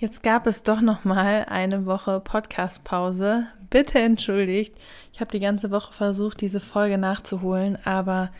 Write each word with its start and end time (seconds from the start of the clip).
Jetzt 0.00 0.22
gab 0.22 0.46
es 0.46 0.62
doch 0.62 0.80
noch 0.80 1.04
mal 1.04 1.46
eine 1.48 1.84
Woche 1.84 2.20
Podcast-Pause. 2.20 3.48
Bitte 3.68 3.98
entschuldigt. 3.98 4.72
Ich 5.12 5.20
habe 5.20 5.32
die 5.32 5.40
ganze 5.40 5.72
Woche 5.72 5.92
versucht, 5.92 6.40
diese 6.40 6.60
Folge 6.60 6.98
nachzuholen, 6.98 7.76
aber 7.84 8.30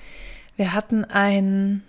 wir 0.54 0.72
hatten 0.72 1.04
einen 1.04 1.82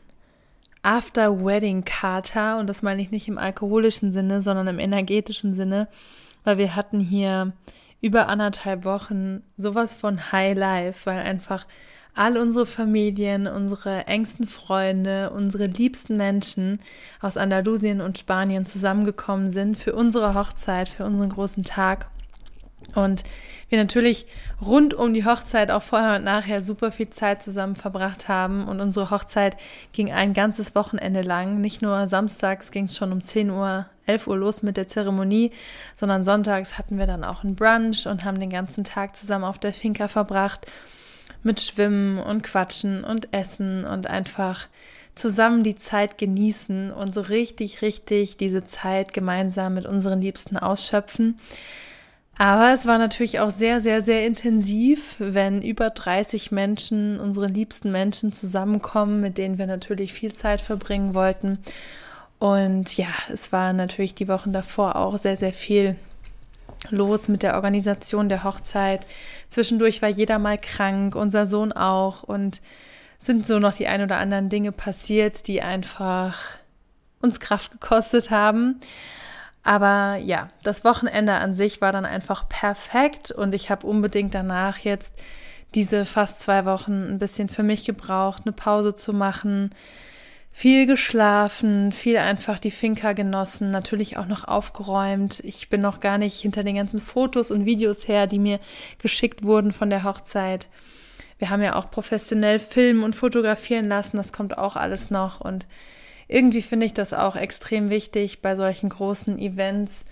After-Wedding-Kater 0.81 2.57
und 2.57 2.65
das 2.65 2.81
meine 2.81 3.03
ich 3.03 3.11
nicht 3.11 3.27
im 3.27 3.37
alkoholischen 3.37 4.11
Sinne, 4.11 4.41
sondern 4.41 4.67
im 4.69 4.79
energetischen 4.79 5.53
Sinne, 5.53 5.87
weil 6.43 6.57
wir 6.57 6.75
hatten 6.75 6.99
hier 6.99 7.53
über 8.01 8.27
anderthalb 8.27 8.85
Wochen 8.85 9.43
sowas 9.55 9.93
von 9.93 10.31
High 10.31 10.57
Life, 10.57 11.05
weil 11.05 11.19
einfach 11.19 11.67
all 12.15 12.37
unsere 12.37 12.65
Familien, 12.65 13.47
unsere 13.47 14.07
engsten 14.07 14.45
Freunde, 14.45 15.29
unsere 15.29 15.65
liebsten 15.65 16.17
Menschen 16.17 16.79
aus 17.21 17.37
Andalusien 17.37 18.01
und 18.01 18.17
Spanien 18.17 18.65
zusammengekommen 18.65 19.49
sind 19.49 19.77
für 19.77 19.93
unsere 19.93 20.33
Hochzeit, 20.33 20.89
für 20.89 21.05
unseren 21.05 21.29
großen 21.29 21.63
Tag. 21.63 22.09
Und 22.95 23.23
wir 23.69 23.77
natürlich 23.77 24.25
rund 24.61 24.93
um 24.95 25.13
die 25.13 25.25
Hochzeit 25.25 25.69
auch 25.69 25.83
vorher 25.83 26.17
und 26.17 26.23
nachher 26.23 26.63
super 26.63 26.91
viel 26.91 27.09
Zeit 27.09 27.43
zusammen 27.43 27.75
verbracht 27.75 28.27
haben. 28.27 28.67
Und 28.67 28.81
unsere 28.81 29.11
Hochzeit 29.11 29.57
ging 29.93 30.11
ein 30.11 30.33
ganzes 30.33 30.73
Wochenende 30.75 31.21
lang. 31.21 31.61
Nicht 31.61 31.81
nur 31.81 32.07
samstags 32.07 32.71
ging 32.71 32.85
es 32.85 32.97
schon 32.97 33.11
um 33.11 33.21
10 33.21 33.51
Uhr, 33.51 33.85
11 34.07 34.27
Uhr 34.27 34.37
los 34.37 34.63
mit 34.63 34.75
der 34.75 34.87
Zeremonie, 34.87 35.51
sondern 35.95 36.23
sonntags 36.23 36.79
hatten 36.79 36.97
wir 36.97 37.05
dann 37.05 37.23
auch 37.23 37.43
einen 37.43 37.55
Brunch 37.55 38.07
und 38.07 38.23
haben 38.25 38.39
den 38.39 38.49
ganzen 38.49 38.83
Tag 38.83 39.15
zusammen 39.15 39.45
auf 39.45 39.59
der 39.59 39.73
Finca 39.73 40.07
verbracht 40.07 40.65
mit 41.43 41.59
Schwimmen 41.59 42.19
und 42.19 42.43
Quatschen 42.43 43.03
und 43.03 43.33
Essen 43.33 43.85
und 43.85 44.07
einfach 44.07 44.67
zusammen 45.15 45.63
die 45.63 45.75
Zeit 45.75 46.17
genießen 46.17 46.91
und 46.91 47.13
so 47.13 47.21
richtig, 47.21 47.81
richtig 47.81 48.37
diese 48.37 48.65
Zeit 48.65 49.13
gemeinsam 49.13 49.73
mit 49.73 49.85
unseren 49.85 50.21
Liebsten 50.21 50.57
ausschöpfen. 50.57 51.39
Aber 52.37 52.71
es 52.73 52.85
war 52.85 52.97
natürlich 52.97 53.41
auch 53.41 53.49
sehr, 53.49 53.81
sehr, 53.81 54.01
sehr 54.01 54.25
intensiv, 54.25 55.17
wenn 55.19 55.61
über 55.61 55.89
30 55.89 56.51
Menschen, 56.51 57.19
unsere 57.19 57.47
liebsten 57.47 57.91
Menschen 57.91 58.31
zusammenkommen, 58.31 59.19
mit 59.19 59.37
denen 59.37 59.57
wir 59.57 59.67
natürlich 59.67 60.13
viel 60.13 60.33
Zeit 60.33 60.61
verbringen 60.61 61.13
wollten. 61.13 61.59
Und 62.39 62.95
ja, 62.95 63.09
es 63.31 63.51
war 63.51 63.73
natürlich 63.73 64.15
die 64.15 64.29
Wochen 64.29 64.53
davor 64.53 64.95
auch 64.95 65.17
sehr, 65.17 65.35
sehr 65.35 65.51
viel 65.51 65.97
los 66.89 67.27
mit 67.27 67.43
der 67.43 67.55
Organisation 67.55 68.29
der 68.29 68.43
Hochzeit. 68.43 69.05
Zwischendurch 69.49 70.01
war 70.01 70.09
jeder 70.09 70.39
mal 70.39 70.57
krank, 70.57 71.15
unser 71.15 71.47
Sohn 71.47 71.71
auch 71.71 72.23
und 72.23 72.61
sind 73.19 73.45
so 73.45 73.59
noch 73.59 73.73
die 73.73 73.87
ein 73.87 74.01
oder 74.01 74.17
anderen 74.17 74.49
Dinge 74.49 74.71
passiert, 74.71 75.47
die 75.47 75.61
einfach 75.61 76.39
uns 77.21 77.39
Kraft 77.39 77.71
gekostet 77.71 78.31
haben. 78.31 78.79
Aber 79.63 80.15
ja, 80.15 80.47
das 80.63 80.85
Wochenende 80.85 81.33
an 81.33 81.55
sich 81.55 81.81
war 81.81 81.91
dann 81.91 82.05
einfach 82.05 82.47
perfekt 82.47 83.29
und 83.31 83.53
ich 83.53 83.69
habe 83.69 83.85
unbedingt 83.85 84.33
danach 84.33 84.79
jetzt 84.79 85.21
diese 85.75 86.05
fast 86.05 86.39
zwei 86.39 86.65
Wochen 86.65 87.11
ein 87.11 87.19
bisschen 87.19 87.49
für 87.49 87.63
mich 87.63 87.85
gebraucht, 87.85 88.43
eine 88.45 88.53
Pause 88.53 88.93
zu 88.93 89.13
machen, 89.13 89.69
viel 90.59 90.87
geschlafen, 90.87 91.93
viel 91.93 92.17
einfach 92.17 92.59
die 92.59 92.69
Finca 92.69 93.13
genossen, 93.13 93.69
natürlich 93.69 94.17
auch 94.17 94.25
noch 94.25 94.43
aufgeräumt. 94.43 95.39
Ich 95.45 95.69
bin 95.69 95.79
noch 95.79 96.01
gar 96.01 96.17
nicht 96.17 96.41
hinter 96.41 96.65
den 96.65 96.75
ganzen 96.75 96.99
Fotos 96.99 97.49
und 97.49 97.65
Videos 97.65 98.09
her, 98.09 98.27
die 98.27 98.39
mir 98.39 98.59
geschickt 99.01 99.43
wurden 99.43 99.71
von 99.71 99.89
der 99.89 100.03
Hochzeit. 100.03 100.67
Wir 101.37 101.49
haben 101.49 101.63
ja 101.63 101.75
auch 101.75 101.89
professionell 101.89 102.59
filmen 102.59 103.03
und 103.03 103.15
fotografieren 103.15 103.87
lassen, 103.87 104.17
das 104.17 104.33
kommt 104.33 104.57
auch 104.57 104.75
alles 104.75 105.09
noch 105.09 105.39
und 105.39 105.65
irgendwie 106.27 106.61
finde 106.61 106.87
ich 106.87 106.93
das 106.93 107.13
auch 107.13 107.37
extrem 107.37 107.89
wichtig 107.89 108.41
bei 108.41 108.57
solchen 108.57 108.89
großen 108.89 109.39
Events 109.39 110.03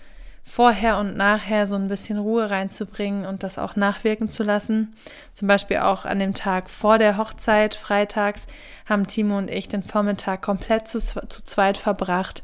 vorher 0.48 0.98
und 0.98 1.16
nachher 1.16 1.66
so 1.66 1.74
ein 1.74 1.88
bisschen 1.88 2.18
Ruhe 2.18 2.48
reinzubringen 2.48 3.26
und 3.26 3.42
das 3.42 3.58
auch 3.58 3.76
nachwirken 3.76 4.30
zu 4.30 4.42
lassen. 4.42 4.94
Zum 5.32 5.46
Beispiel 5.46 5.78
auch 5.78 6.06
an 6.06 6.18
dem 6.18 6.32
Tag 6.32 6.70
vor 6.70 6.98
der 6.98 7.18
Hochzeit, 7.18 7.74
freitags, 7.74 8.46
haben 8.86 9.06
Timo 9.06 9.36
und 9.36 9.50
ich 9.50 9.68
den 9.68 9.82
Vormittag 9.82 10.40
komplett 10.40 10.88
zu, 10.88 11.00
zu 11.00 11.44
zweit 11.44 11.76
verbracht, 11.76 12.42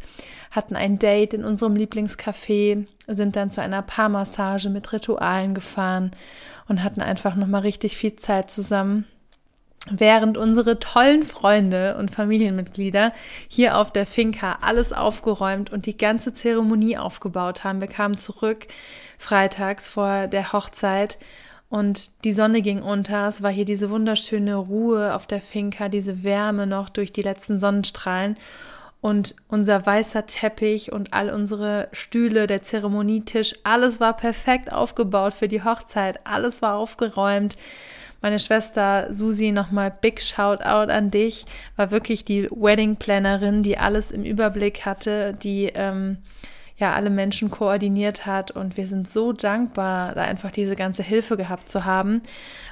hatten 0.50 0.76
ein 0.76 0.98
Date 0.98 1.32
in 1.32 1.44
unserem 1.44 1.74
Lieblingscafé, 1.74 2.86
sind 3.06 3.36
dann 3.36 3.50
zu 3.50 3.62
einer 3.62 3.82
Paarmassage 3.82 4.68
mit 4.68 4.92
Ritualen 4.92 5.54
gefahren 5.54 6.10
und 6.68 6.82
hatten 6.82 7.00
einfach 7.00 7.34
nochmal 7.34 7.62
richtig 7.62 7.96
viel 7.96 8.16
Zeit 8.16 8.50
zusammen 8.50 9.06
während 9.90 10.38
unsere 10.38 10.78
tollen 10.78 11.22
Freunde 11.22 11.96
und 11.98 12.10
Familienmitglieder 12.10 13.12
hier 13.48 13.76
auf 13.76 13.92
der 13.92 14.06
Finca 14.06 14.58
alles 14.62 14.92
aufgeräumt 14.92 15.70
und 15.70 15.86
die 15.86 15.96
ganze 15.96 16.32
Zeremonie 16.32 16.96
aufgebaut 16.96 17.64
haben. 17.64 17.80
Wir 17.80 17.88
kamen 17.88 18.16
zurück 18.16 18.66
freitags 19.18 19.88
vor 19.88 20.26
der 20.26 20.52
Hochzeit 20.52 21.18
und 21.68 22.24
die 22.24 22.32
Sonne 22.32 22.62
ging 22.62 22.82
unter. 22.82 23.28
Es 23.28 23.42
war 23.42 23.50
hier 23.50 23.64
diese 23.64 23.90
wunderschöne 23.90 24.54
Ruhe 24.56 25.14
auf 25.14 25.26
der 25.26 25.40
Finca, 25.40 25.88
diese 25.88 26.22
Wärme 26.22 26.66
noch 26.66 26.88
durch 26.88 27.12
die 27.12 27.22
letzten 27.22 27.58
Sonnenstrahlen. 27.58 28.36
Und 29.00 29.36
unser 29.48 29.84
weißer 29.84 30.24
Teppich 30.24 30.90
und 30.92 31.12
all 31.12 31.28
unsere 31.28 31.88
Stühle, 31.92 32.46
der 32.46 32.62
Zeremonietisch, 32.62 33.54
alles 33.62 34.00
war 34.00 34.16
perfekt 34.16 34.72
aufgebaut 34.72 35.34
für 35.34 35.48
die 35.48 35.62
Hochzeit. 35.62 36.20
Alles 36.24 36.62
war 36.62 36.76
aufgeräumt. 36.76 37.56
Meine 38.24 38.38
Schwester 38.38 39.08
Susi, 39.12 39.52
nochmal 39.52 39.92
Big 40.00 40.22
Shoutout 40.22 40.90
an 40.90 41.10
dich, 41.10 41.44
war 41.76 41.90
wirklich 41.90 42.24
die 42.24 42.48
Wedding 42.50 42.96
Plannerin, 42.96 43.60
die 43.60 43.76
alles 43.76 44.10
im 44.10 44.24
Überblick 44.24 44.86
hatte, 44.86 45.34
die 45.34 45.66
ähm, 45.74 46.16
ja 46.78 46.94
alle 46.94 47.10
Menschen 47.10 47.50
koordiniert 47.50 48.24
hat 48.24 48.50
und 48.50 48.78
wir 48.78 48.86
sind 48.86 49.06
so 49.06 49.34
dankbar, 49.34 50.14
da 50.14 50.22
einfach 50.22 50.50
diese 50.50 50.74
ganze 50.74 51.02
Hilfe 51.02 51.36
gehabt 51.36 51.68
zu 51.68 51.84
haben, 51.84 52.22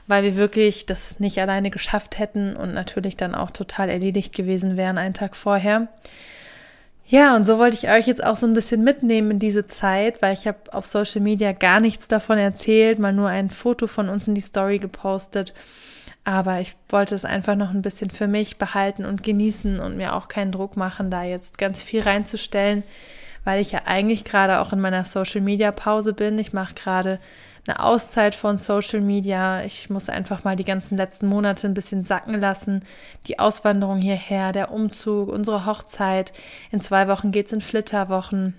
weil 0.06 0.22
wir 0.22 0.38
wirklich 0.38 0.86
das 0.86 1.20
nicht 1.20 1.38
alleine 1.38 1.68
geschafft 1.68 2.18
hätten 2.18 2.56
und 2.56 2.72
natürlich 2.72 3.18
dann 3.18 3.34
auch 3.34 3.50
total 3.50 3.90
erledigt 3.90 4.34
gewesen 4.34 4.78
wären 4.78 4.96
einen 4.96 5.12
Tag 5.12 5.36
vorher. 5.36 5.88
Ja, 7.06 7.36
und 7.36 7.44
so 7.44 7.58
wollte 7.58 7.76
ich 7.76 7.90
euch 7.90 8.06
jetzt 8.06 8.24
auch 8.24 8.36
so 8.36 8.46
ein 8.46 8.54
bisschen 8.54 8.84
mitnehmen 8.84 9.32
in 9.32 9.38
diese 9.38 9.66
Zeit, 9.66 10.22
weil 10.22 10.34
ich 10.34 10.46
habe 10.46 10.58
auf 10.72 10.86
Social 10.86 11.20
Media 11.20 11.52
gar 11.52 11.80
nichts 11.80 12.08
davon 12.08 12.38
erzählt, 12.38 12.98
mal 12.98 13.12
nur 13.12 13.28
ein 13.28 13.50
Foto 13.50 13.86
von 13.86 14.08
uns 14.08 14.28
in 14.28 14.34
die 14.34 14.40
Story 14.40 14.78
gepostet. 14.78 15.52
Aber 16.24 16.60
ich 16.60 16.76
wollte 16.88 17.14
es 17.14 17.24
einfach 17.24 17.56
noch 17.56 17.70
ein 17.70 17.82
bisschen 17.82 18.10
für 18.10 18.28
mich 18.28 18.56
behalten 18.56 19.04
und 19.04 19.24
genießen 19.24 19.80
und 19.80 19.96
mir 19.96 20.14
auch 20.14 20.28
keinen 20.28 20.52
Druck 20.52 20.76
machen, 20.76 21.10
da 21.10 21.24
jetzt 21.24 21.58
ganz 21.58 21.82
viel 21.82 22.02
reinzustellen, 22.02 22.84
weil 23.44 23.60
ich 23.60 23.72
ja 23.72 23.80
eigentlich 23.86 24.22
gerade 24.22 24.60
auch 24.60 24.72
in 24.72 24.80
meiner 24.80 25.04
Social 25.04 25.40
Media 25.40 25.72
Pause 25.72 26.12
bin. 26.12 26.38
Ich 26.38 26.52
mache 26.52 26.74
gerade 26.74 27.18
eine 27.66 27.80
Auszeit 27.80 28.34
von 28.34 28.56
Social 28.56 29.00
Media. 29.00 29.62
Ich 29.64 29.88
muss 29.88 30.08
einfach 30.08 30.42
mal 30.42 30.56
die 30.56 30.64
ganzen 30.64 30.96
letzten 30.96 31.26
Monate 31.26 31.68
ein 31.68 31.74
bisschen 31.74 32.02
sacken 32.02 32.40
lassen. 32.40 32.84
Die 33.28 33.38
Auswanderung 33.38 33.98
hierher, 33.98 34.52
der 34.52 34.72
Umzug, 34.72 35.28
unsere 35.28 35.64
Hochzeit. 35.64 36.32
In 36.72 36.80
zwei 36.80 37.06
Wochen 37.06 37.30
geht's 37.30 37.52
in 37.52 37.60
Flitterwochen. 37.60 38.54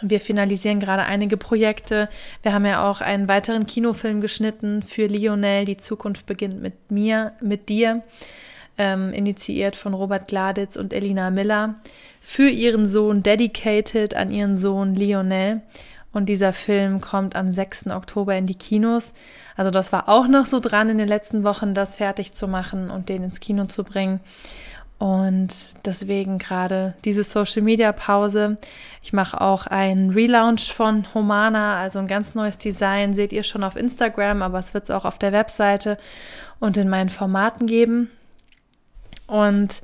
Wir 0.00 0.20
finalisieren 0.20 0.80
gerade 0.80 1.04
einige 1.04 1.36
Projekte. 1.36 2.08
Wir 2.42 2.52
haben 2.52 2.66
ja 2.66 2.90
auch 2.90 3.00
einen 3.00 3.28
weiteren 3.28 3.66
Kinofilm 3.66 4.20
geschnitten 4.20 4.82
für 4.82 5.06
Lionel. 5.06 5.66
Die 5.66 5.76
Zukunft 5.76 6.26
beginnt 6.26 6.62
mit 6.62 6.90
mir, 6.90 7.32
mit 7.40 7.68
dir. 7.68 8.02
Ähm, 8.76 9.12
initiiert 9.12 9.76
von 9.76 9.94
Robert 9.94 10.26
Gladitz 10.26 10.74
und 10.74 10.92
Elina 10.92 11.30
Miller 11.30 11.76
für 12.20 12.48
ihren 12.48 12.88
Sohn, 12.88 13.22
dedicated 13.22 14.14
an 14.14 14.32
ihren 14.32 14.56
Sohn 14.56 14.96
Lionel. 14.96 15.60
Und 16.14 16.26
dieser 16.26 16.52
Film 16.52 17.00
kommt 17.00 17.34
am 17.34 17.50
6. 17.50 17.88
Oktober 17.88 18.36
in 18.36 18.46
die 18.46 18.54
Kinos. 18.54 19.12
Also 19.56 19.72
das 19.72 19.92
war 19.92 20.08
auch 20.08 20.28
noch 20.28 20.46
so 20.46 20.60
dran 20.60 20.88
in 20.88 20.96
den 20.96 21.08
letzten 21.08 21.42
Wochen, 21.42 21.74
das 21.74 21.96
fertig 21.96 22.32
zu 22.32 22.46
machen 22.46 22.88
und 22.88 23.08
den 23.08 23.24
ins 23.24 23.40
Kino 23.40 23.66
zu 23.66 23.82
bringen. 23.82 24.20
Und 24.98 25.74
deswegen 25.84 26.38
gerade 26.38 26.94
diese 27.04 27.24
Social 27.24 27.62
Media 27.62 27.90
Pause. 27.90 28.58
Ich 29.02 29.12
mache 29.12 29.40
auch 29.40 29.66
einen 29.66 30.10
Relaunch 30.10 30.72
von 30.72 31.12
Humana, 31.12 31.80
also 31.80 31.98
ein 31.98 32.06
ganz 32.06 32.36
neues 32.36 32.58
Design. 32.58 33.12
Seht 33.12 33.32
ihr 33.32 33.42
schon 33.42 33.64
auf 33.64 33.74
Instagram, 33.74 34.40
aber 34.40 34.60
es 34.60 34.72
wird 34.72 34.84
es 34.84 34.92
auch 34.92 35.04
auf 35.04 35.18
der 35.18 35.32
Webseite 35.32 35.98
und 36.60 36.76
in 36.76 36.88
meinen 36.88 37.10
Formaten 37.10 37.66
geben. 37.66 38.08
Und 39.26 39.82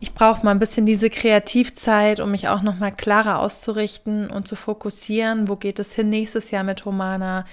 ich 0.00 0.14
brauche 0.14 0.44
mal 0.44 0.52
ein 0.52 0.58
bisschen 0.58 0.86
diese 0.86 1.10
Kreativzeit, 1.10 2.20
um 2.20 2.30
mich 2.30 2.48
auch 2.48 2.62
noch 2.62 2.78
mal 2.78 2.92
klarer 2.92 3.40
auszurichten 3.40 4.30
und 4.30 4.46
zu 4.46 4.54
fokussieren. 4.54 5.48
Wo 5.48 5.56
geht 5.56 5.78
es 5.78 5.94
hin 5.94 6.08
nächstes 6.08 6.50
Jahr 6.50 6.62
mit 6.62 6.86
Romana? 6.86 7.44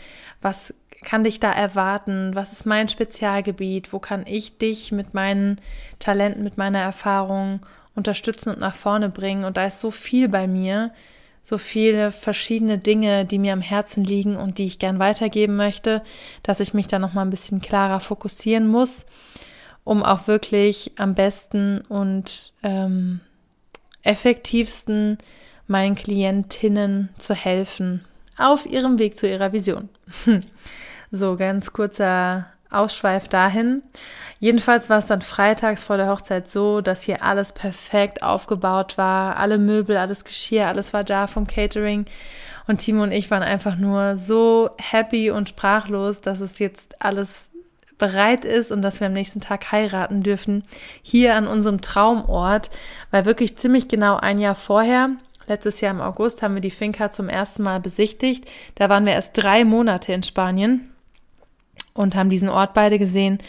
Was 0.42 0.74
kann 1.04 1.24
dich 1.24 1.40
da 1.40 1.52
erwarten? 1.52 2.36
Was 2.36 2.52
ist 2.52 2.66
mein 2.66 2.88
Spezialgebiet? 2.88 3.94
Wo 3.94 4.00
kann 4.00 4.26
ich 4.28 4.58
dich 4.58 4.92
mit 4.92 5.14
meinen 5.14 5.60
Talenten, 5.98 6.44
mit 6.44 6.58
meiner 6.58 6.80
Erfahrung 6.80 7.62
unterstützen 7.96 8.50
und 8.50 8.60
nach 8.60 8.76
vorne 8.76 9.10
bringen? 9.10 9.44
Und 9.44 9.58
da 9.58 9.66
ist 9.66 9.80
so 9.80 9.90
viel 9.90 10.30
bei 10.30 10.46
mir, 10.46 10.92
so 11.42 11.58
viele 11.58 12.12
verschiedene 12.12 12.78
Dinge, 12.78 13.26
die 13.26 13.40
mir 13.40 13.54
am 13.54 13.62
Herzen 13.62 14.04
liegen 14.04 14.36
und 14.36 14.60
die 14.60 14.66
ich 14.66 14.80
gern 14.80 15.00
weitergeben 15.00 15.56
möchte, 15.56 16.04
dass 16.44 16.60
ich 16.60 16.76
mich 16.76 16.88
da 16.88 17.00
noch 17.00 17.14
mal 17.14 17.22
ein 17.22 17.30
bisschen 17.32 17.60
klarer 17.60 18.00
fokussieren 18.00 18.68
muss 18.68 19.06
um 19.86 20.04
auch 20.04 20.28
wirklich 20.28 20.92
am 20.98 21.16
besten 21.16 21.80
und 21.88 22.52
ähm, 22.64 23.22
effektivsten 24.04 25.18
meinen 25.68 25.96
Klientinnen 25.96 27.10
zu 27.18 27.34
helfen 27.34 28.04
auf 28.38 28.66
ihrem 28.66 29.00
Weg 29.00 29.18
zu 29.18 29.30
ihrer 29.30 29.54
Vision. 29.54 29.88
so, 31.12 31.38
ganz 31.38 31.72
kurzer 31.72 32.48
Ausschweif 32.70 33.30
dahin. 33.30 33.84
Jedenfalls 34.40 34.90
war 34.90 35.00
es 35.00 35.06
dann 35.06 35.22
freitags 35.22 35.84
vor 35.84 35.98
der 35.98 36.10
Hochzeit 36.10 36.50
so, 36.50 36.82
dass 36.82 37.04
hier 37.04 37.24
alles 37.24 37.54
perfekt 37.54 38.22
aufgebaut 38.22 38.98
war. 38.98 39.38
Alle 39.38 39.58
Möbel, 39.58 39.98
alles 39.98 40.26
Geschirr, 40.26 40.68
alles 40.68 40.92
war 40.94 41.04
da 41.04 41.28
vom 41.28 41.48
Catering. 41.48 42.06
Und 42.68 42.80
Timo 42.80 43.04
und 43.04 43.12
ich 43.12 43.32
waren 43.32 43.44
einfach 43.44 43.78
nur 43.78 44.18
so 44.18 44.72
happy 44.78 45.30
und 45.30 45.50
sprachlos, 45.50 46.22
dass 46.22 46.42
es 46.42 46.60
jetzt 46.60 47.02
alles 47.02 47.52
bereit 47.98 48.46
ist 48.46 48.72
und 48.72 48.82
dass 48.82 49.00
wir 49.00 49.08
am 49.08 49.14
nächsten 49.14 49.42
Tag 49.42 49.72
heiraten 49.72 50.24
dürfen, 50.24 50.64
hier 51.02 51.36
an 51.36 51.48
unserem 51.48 51.82
Traumort, 51.82 52.70
weil 53.12 53.26
wirklich 53.26 53.58
ziemlich 53.58 53.88
genau 53.88 54.18
ein 54.18 54.38
Jahr 54.38 54.56
vorher, 54.56 55.12
letztes 55.48 55.82
Jahr 55.82 55.94
im 55.94 56.02
August, 56.02 56.42
haben 56.42 56.56
wir 56.56 56.62
die 56.62 56.72
Finca 56.72 57.12
zum 57.12 57.30
ersten 57.30 57.64
Mal 57.64 57.80
besichtigt. 57.80 58.50
Da 58.76 58.90
waren 58.90 59.06
wir 59.06 59.14
erst 59.14 59.38
drei 59.38 59.64
Monate 59.64 60.12
in 60.14 60.24
Spanien 60.24 60.92
und 61.94 62.16
haben 62.16 62.30
diesen 62.30 62.50
Ort 62.50 62.74
beide 62.74 63.00
gesehen 63.00 63.40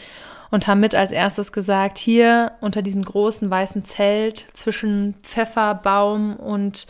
und 0.50 0.66
haben 0.66 0.80
mit 0.80 0.94
als 0.94 1.12
erstes 1.12 1.52
gesagt, 1.52 1.98
hier 1.98 2.52
unter 2.60 2.82
diesem 2.82 3.02
großen 3.04 3.50
weißen 3.50 3.84
Zelt 3.84 4.46
zwischen 4.52 5.14
Pfefferbaum 5.22 6.36
und 6.36 6.86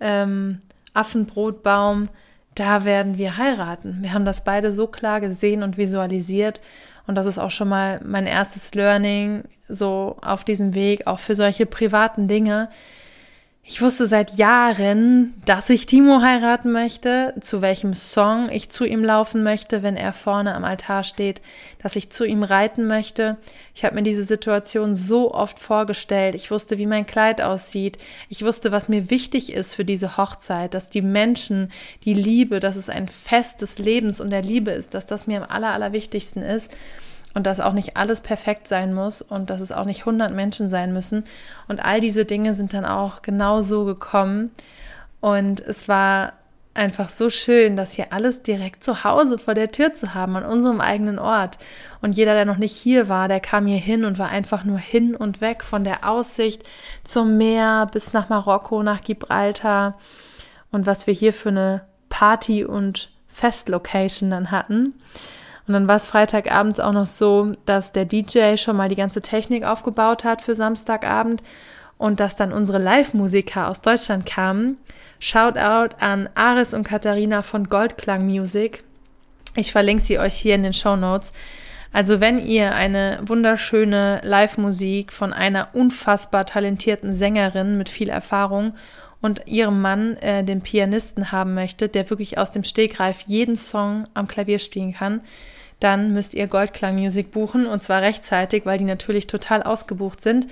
ähm, 0.00 0.58
Affenbrotbaum, 0.94 2.08
da 2.54 2.84
werden 2.84 3.18
wir 3.18 3.36
heiraten. 3.36 3.98
Wir 4.00 4.12
haben 4.12 4.24
das 4.24 4.42
beide 4.42 4.72
so 4.72 4.86
klar 4.86 5.20
gesehen 5.20 5.62
und 5.62 5.76
visualisiert 5.76 6.60
und 7.06 7.14
das 7.14 7.26
ist 7.26 7.38
auch 7.38 7.50
schon 7.50 7.68
mal 7.68 8.00
mein 8.04 8.26
erstes 8.26 8.74
Learning, 8.74 9.44
so 9.68 10.16
auf 10.22 10.44
diesem 10.44 10.74
Weg, 10.74 11.06
auch 11.06 11.18
für 11.18 11.34
solche 11.34 11.66
privaten 11.66 12.28
Dinge. 12.28 12.68
Ich 13.68 13.82
wusste 13.82 14.06
seit 14.06 14.38
Jahren, 14.38 15.34
dass 15.44 15.70
ich 15.70 15.86
Timo 15.86 16.22
heiraten 16.22 16.70
möchte, 16.70 17.34
zu 17.40 17.62
welchem 17.62 17.94
Song 17.94 18.48
ich 18.48 18.70
zu 18.70 18.84
ihm 18.84 19.02
laufen 19.02 19.42
möchte, 19.42 19.82
wenn 19.82 19.96
er 19.96 20.12
vorne 20.12 20.54
am 20.54 20.62
Altar 20.62 21.02
steht, 21.02 21.42
dass 21.82 21.96
ich 21.96 22.10
zu 22.10 22.24
ihm 22.24 22.44
reiten 22.44 22.86
möchte. 22.86 23.38
Ich 23.74 23.84
habe 23.84 23.96
mir 23.96 24.04
diese 24.04 24.22
Situation 24.22 24.94
so 24.94 25.34
oft 25.34 25.58
vorgestellt. 25.58 26.36
Ich 26.36 26.52
wusste, 26.52 26.78
wie 26.78 26.86
mein 26.86 27.06
Kleid 27.06 27.42
aussieht. 27.42 27.98
Ich 28.28 28.44
wusste, 28.44 28.70
was 28.70 28.88
mir 28.88 29.10
wichtig 29.10 29.52
ist 29.52 29.74
für 29.74 29.84
diese 29.84 30.16
Hochzeit, 30.16 30.72
dass 30.72 30.88
die 30.88 31.02
Menschen, 31.02 31.72
die 32.04 32.14
Liebe, 32.14 32.60
dass 32.60 32.76
es 32.76 32.88
ein 32.88 33.08
Fest 33.08 33.62
des 33.62 33.80
Lebens 33.80 34.20
und 34.20 34.30
der 34.30 34.42
Liebe 34.42 34.70
ist, 34.70 34.94
dass 34.94 35.06
das 35.06 35.26
mir 35.26 35.42
am 35.42 35.50
aller, 35.50 35.72
allerwichtigsten 35.72 36.42
ist 36.42 36.70
und 37.36 37.46
dass 37.46 37.60
auch 37.60 37.74
nicht 37.74 37.98
alles 37.98 38.22
perfekt 38.22 38.66
sein 38.66 38.94
muss 38.94 39.20
und 39.20 39.50
dass 39.50 39.60
es 39.60 39.70
auch 39.70 39.84
nicht 39.84 40.00
100 40.00 40.32
Menschen 40.32 40.70
sein 40.70 40.94
müssen. 40.94 41.22
Und 41.68 41.84
all 41.84 42.00
diese 42.00 42.24
Dinge 42.24 42.54
sind 42.54 42.72
dann 42.72 42.86
auch 42.86 43.20
genau 43.20 43.60
so 43.60 43.84
gekommen. 43.84 44.52
Und 45.20 45.60
es 45.60 45.86
war 45.86 46.32
einfach 46.72 47.10
so 47.10 47.28
schön, 47.28 47.76
das 47.76 47.92
hier 47.92 48.10
alles 48.14 48.42
direkt 48.42 48.82
zu 48.82 49.04
Hause 49.04 49.38
vor 49.38 49.52
der 49.52 49.70
Tür 49.70 49.92
zu 49.92 50.14
haben, 50.14 50.34
an 50.34 50.46
unserem 50.46 50.80
eigenen 50.80 51.18
Ort. 51.18 51.58
Und 52.00 52.16
jeder, 52.16 52.32
der 52.32 52.46
noch 52.46 52.56
nicht 52.56 52.74
hier 52.74 53.10
war, 53.10 53.28
der 53.28 53.40
kam 53.40 53.66
hier 53.66 53.76
hin 53.76 54.06
und 54.06 54.18
war 54.18 54.30
einfach 54.30 54.64
nur 54.64 54.78
hin 54.78 55.14
und 55.14 55.42
weg 55.42 55.62
von 55.62 55.84
der 55.84 56.08
Aussicht 56.08 56.62
zum 57.04 57.36
Meer 57.36 57.86
bis 57.92 58.14
nach 58.14 58.30
Marokko, 58.30 58.82
nach 58.82 59.02
Gibraltar. 59.02 59.98
Und 60.72 60.86
was 60.86 61.06
wir 61.06 61.12
hier 61.12 61.34
für 61.34 61.50
eine 61.50 61.84
Party- 62.08 62.64
und 62.64 63.10
Festlocation 63.28 64.30
dann 64.30 64.50
hatten. 64.50 64.94
Und 65.66 65.74
dann 65.74 65.88
war 65.88 65.96
es 65.96 66.06
Freitagabends 66.06 66.78
auch 66.78 66.92
noch 66.92 67.06
so, 67.06 67.52
dass 67.64 67.92
der 67.92 68.04
DJ 68.04 68.56
schon 68.56 68.76
mal 68.76 68.88
die 68.88 68.94
ganze 68.94 69.20
Technik 69.20 69.64
aufgebaut 69.64 70.24
hat 70.24 70.42
für 70.42 70.54
Samstagabend 70.54 71.42
und 71.98 72.20
dass 72.20 72.36
dann 72.36 72.52
unsere 72.52 72.78
Live-Musiker 72.78 73.68
aus 73.68 73.80
Deutschland 73.80 74.26
kamen. 74.26 74.78
Shoutout 75.18 75.96
an 75.98 76.28
Aris 76.34 76.74
und 76.74 76.84
Katharina 76.84 77.42
von 77.42 77.68
Goldklang 77.68 78.26
Music. 78.26 78.84
Ich 79.56 79.72
verlinke 79.72 80.02
sie 80.02 80.18
euch 80.18 80.34
hier 80.34 80.54
in 80.54 80.62
den 80.62 80.74
Show 80.74 80.96
Notes. 80.96 81.32
Also 81.92 82.20
wenn 82.20 82.38
ihr 82.38 82.74
eine 82.74 83.20
wunderschöne 83.22 84.20
Live-Musik 84.22 85.12
von 85.12 85.32
einer 85.32 85.68
unfassbar 85.72 86.44
talentierten 86.44 87.12
Sängerin 87.12 87.78
mit 87.78 87.88
viel 87.88 88.10
Erfahrung 88.10 88.74
und 89.22 89.46
ihrem 89.46 89.80
Mann, 89.80 90.16
äh, 90.18 90.44
den 90.44 90.60
Pianisten, 90.60 91.32
haben 91.32 91.54
möchtet, 91.54 91.94
der 91.94 92.10
wirklich 92.10 92.36
aus 92.36 92.50
dem 92.50 92.64
Stegreif 92.64 93.22
jeden 93.26 93.56
Song 93.56 94.06
am 94.12 94.28
Klavier 94.28 94.58
spielen 94.58 94.92
kann, 94.92 95.22
dann 95.80 96.12
müsst 96.12 96.34
ihr 96.34 96.46
Goldklang 96.46 96.96
Music 96.96 97.30
buchen 97.30 97.66
und 97.66 97.82
zwar 97.82 98.02
rechtzeitig, 98.02 98.66
weil 98.66 98.78
die 98.78 98.84
natürlich 98.84 99.26
total 99.26 99.62
ausgebucht 99.62 100.20
sind. 100.20 100.46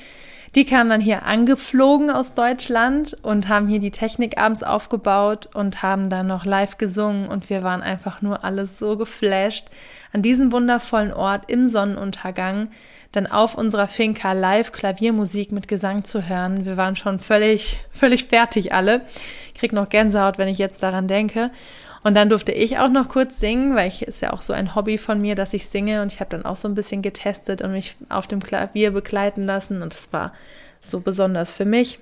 Die 0.54 0.64
kamen 0.64 0.88
dann 0.88 1.00
hier 1.00 1.26
angeflogen 1.26 2.10
aus 2.10 2.34
Deutschland 2.34 3.16
und 3.22 3.48
haben 3.48 3.66
hier 3.66 3.80
die 3.80 3.90
Technik 3.90 4.38
abends 4.38 4.62
aufgebaut 4.62 5.48
und 5.52 5.82
haben 5.82 6.08
dann 6.08 6.28
noch 6.28 6.44
live 6.44 6.78
gesungen 6.78 7.26
und 7.26 7.50
wir 7.50 7.64
waren 7.64 7.82
einfach 7.82 8.22
nur 8.22 8.44
alles 8.44 8.78
so 8.78 8.96
geflasht 8.96 9.66
an 10.14 10.22
diesem 10.22 10.52
wundervollen 10.52 11.12
Ort 11.12 11.50
im 11.50 11.66
Sonnenuntergang, 11.66 12.68
dann 13.10 13.26
auf 13.26 13.56
unserer 13.56 13.88
Finca 13.88 14.32
live 14.32 14.70
Klaviermusik 14.70 15.50
mit 15.50 15.66
Gesang 15.66 16.04
zu 16.04 16.28
hören. 16.28 16.64
Wir 16.64 16.76
waren 16.76 16.94
schon 16.94 17.18
völlig, 17.18 17.78
völlig 17.90 18.26
fertig 18.26 18.72
alle. 18.72 19.00
Ich 19.52 19.54
krieg 19.54 19.72
noch 19.72 19.88
Gänsehaut, 19.88 20.38
wenn 20.38 20.46
ich 20.46 20.58
jetzt 20.58 20.84
daran 20.84 21.08
denke. 21.08 21.50
Und 22.04 22.14
dann 22.14 22.28
durfte 22.28 22.52
ich 22.52 22.78
auch 22.78 22.90
noch 22.90 23.08
kurz 23.08 23.40
singen, 23.40 23.74
weil 23.74 23.88
ich 23.88 24.02
ist 24.02 24.20
ja 24.20 24.34
auch 24.34 24.42
so 24.42 24.52
ein 24.52 24.74
Hobby 24.74 24.98
von 24.98 25.20
mir, 25.22 25.34
dass 25.34 25.54
ich 25.54 25.66
singe 25.66 26.02
und 26.02 26.12
ich 26.12 26.20
habe 26.20 26.28
dann 26.28 26.44
auch 26.44 26.54
so 26.54 26.68
ein 26.68 26.74
bisschen 26.74 27.00
getestet 27.00 27.62
und 27.62 27.72
mich 27.72 27.96
auf 28.10 28.26
dem 28.26 28.42
Klavier 28.42 28.90
begleiten 28.90 29.46
lassen 29.46 29.80
und 29.80 29.94
das 29.94 30.12
war 30.12 30.34
so 30.82 31.00
besonders 31.00 31.50
für 31.50 31.64
mich. 31.64 31.98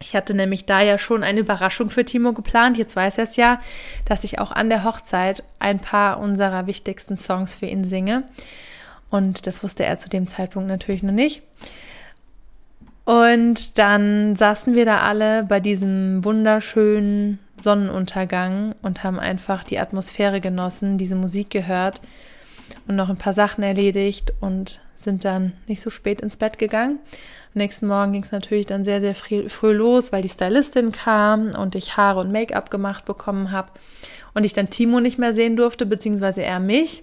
Ich 0.00 0.14
hatte 0.14 0.34
nämlich 0.34 0.66
da 0.66 0.82
ja 0.82 0.98
schon 0.98 1.22
eine 1.22 1.40
Überraschung 1.40 1.88
für 1.88 2.04
Timo 2.04 2.34
geplant. 2.34 2.76
Jetzt 2.76 2.94
weiß 2.94 3.16
er 3.16 3.24
es 3.24 3.36
ja, 3.36 3.58
dass 4.04 4.24
ich 4.24 4.38
auch 4.38 4.52
an 4.52 4.68
der 4.68 4.84
Hochzeit 4.84 5.42
ein 5.58 5.78
paar 5.78 6.20
unserer 6.20 6.66
wichtigsten 6.66 7.16
Songs 7.16 7.54
für 7.54 7.64
ihn 7.64 7.84
singe. 7.84 8.22
Und 9.08 9.46
das 9.46 9.62
wusste 9.62 9.86
er 9.86 9.98
zu 9.98 10.10
dem 10.10 10.26
Zeitpunkt 10.26 10.68
natürlich 10.68 11.02
noch 11.02 11.12
nicht. 11.12 11.40
Und 13.06 13.78
dann 13.78 14.36
saßen 14.36 14.74
wir 14.74 14.84
da 14.84 14.98
alle 14.98 15.44
bei 15.44 15.60
diesem 15.60 16.22
wunderschönen 16.22 17.38
Sonnenuntergang 17.58 18.74
und 18.82 19.04
haben 19.04 19.18
einfach 19.18 19.64
die 19.64 19.78
Atmosphäre 19.78 20.40
genossen, 20.40 20.98
diese 20.98 21.16
Musik 21.16 21.50
gehört 21.50 22.00
und 22.86 22.96
noch 22.96 23.08
ein 23.08 23.16
paar 23.16 23.32
Sachen 23.32 23.62
erledigt 23.62 24.32
und 24.40 24.80
sind 24.94 25.24
dann 25.24 25.52
nicht 25.66 25.80
so 25.80 25.90
spät 25.90 26.20
ins 26.20 26.36
Bett 26.36 26.58
gegangen. 26.58 26.98
Am 27.54 27.58
nächsten 27.60 27.86
Morgen 27.86 28.12
ging 28.12 28.22
es 28.22 28.32
natürlich 28.32 28.66
dann 28.66 28.84
sehr, 28.84 29.00
sehr 29.00 29.14
früh, 29.14 29.48
früh 29.48 29.72
los, 29.72 30.12
weil 30.12 30.22
die 30.22 30.28
Stylistin 30.28 30.92
kam 30.92 31.50
und 31.56 31.74
ich 31.74 31.96
Haare 31.96 32.20
und 32.20 32.32
Make-up 32.32 32.70
gemacht 32.70 33.04
bekommen 33.04 33.52
habe 33.52 33.72
und 34.34 34.44
ich 34.44 34.52
dann 34.52 34.68
Timo 34.68 35.00
nicht 35.00 35.18
mehr 35.18 35.32
sehen 35.32 35.56
durfte, 35.56 35.86
beziehungsweise 35.86 36.42
er 36.42 36.60
mich. 36.60 37.02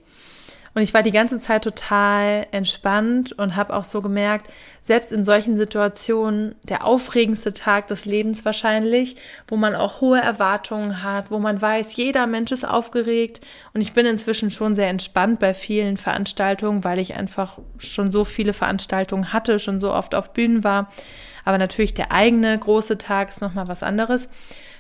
Und 0.75 0.81
ich 0.81 0.93
war 0.93 1.03
die 1.03 1.11
ganze 1.11 1.37
Zeit 1.37 1.63
total 1.63 2.47
entspannt 2.51 3.31
und 3.33 3.55
habe 3.55 3.75
auch 3.75 3.83
so 3.83 4.01
gemerkt, 4.01 4.51
selbst 4.81 5.11
in 5.11 5.23
solchen 5.23 5.55
Situationen, 5.55 6.55
der 6.63 6.83
aufregendste 6.83 7.53
Tag 7.53 7.87
des 7.87 8.05
Lebens 8.05 8.43
wahrscheinlich, 8.43 9.15
wo 9.47 9.55
man 9.55 9.75
auch 9.75 10.01
hohe 10.01 10.19
Erwartungen 10.19 11.03
hat, 11.03 11.29
wo 11.29 11.37
man 11.37 11.61
weiß, 11.61 11.95
jeder 11.95 12.25
Mensch 12.25 12.51
ist 12.51 12.67
aufgeregt. 12.67 13.41
Und 13.73 13.81
ich 13.81 13.93
bin 13.93 14.07
inzwischen 14.07 14.49
schon 14.49 14.75
sehr 14.75 14.89
entspannt 14.89 15.39
bei 15.39 15.53
vielen 15.53 15.97
Veranstaltungen, 15.97 16.83
weil 16.83 16.97
ich 16.97 17.13
einfach 17.13 17.59
schon 17.77 18.11
so 18.11 18.25
viele 18.25 18.53
Veranstaltungen 18.53 19.31
hatte, 19.31 19.59
schon 19.59 19.79
so 19.79 19.93
oft 19.93 20.15
auf 20.15 20.33
Bühnen 20.33 20.63
war. 20.63 20.91
Aber 21.45 21.59
natürlich 21.59 21.93
der 21.93 22.11
eigene 22.11 22.57
große 22.57 22.97
Tag 22.97 23.29
ist 23.29 23.41
nochmal 23.41 23.67
was 23.67 23.83
anderes. 23.83 24.27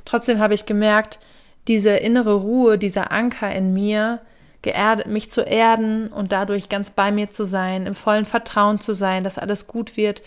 Trotzdem 0.05 0.39
habe 0.39 0.55
ich 0.55 0.65
gemerkt, 0.65 1.19
diese 1.67 1.91
innere 1.91 2.33
Ruhe, 2.33 2.77
dieser 2.77 3.11
Anker 3.11 3.53
in 3.53 3.73
mir, 3.73 4.21
geerdet, 4.63 5.07
mich 5.07 5.29
zu 5.29 5.41
erden 5.41 6.07
und 6.07 6.31
dadurch 6.31 6.69
ganz 6.69 6.89
bei 6.89 7.11
mir 7.11 7.29
zu 7.29 7.45
sein, 7.45 7.85
im 7.85 7.93
vollen 7.93 8.25
Vertrauen 8.25 8.79
zu 8.79 8.93
sein, 8.93 9.23
dass 9.23 9.37
alles 9.37 9.67
gut 9.67 9.95
wird, 9.95 10.23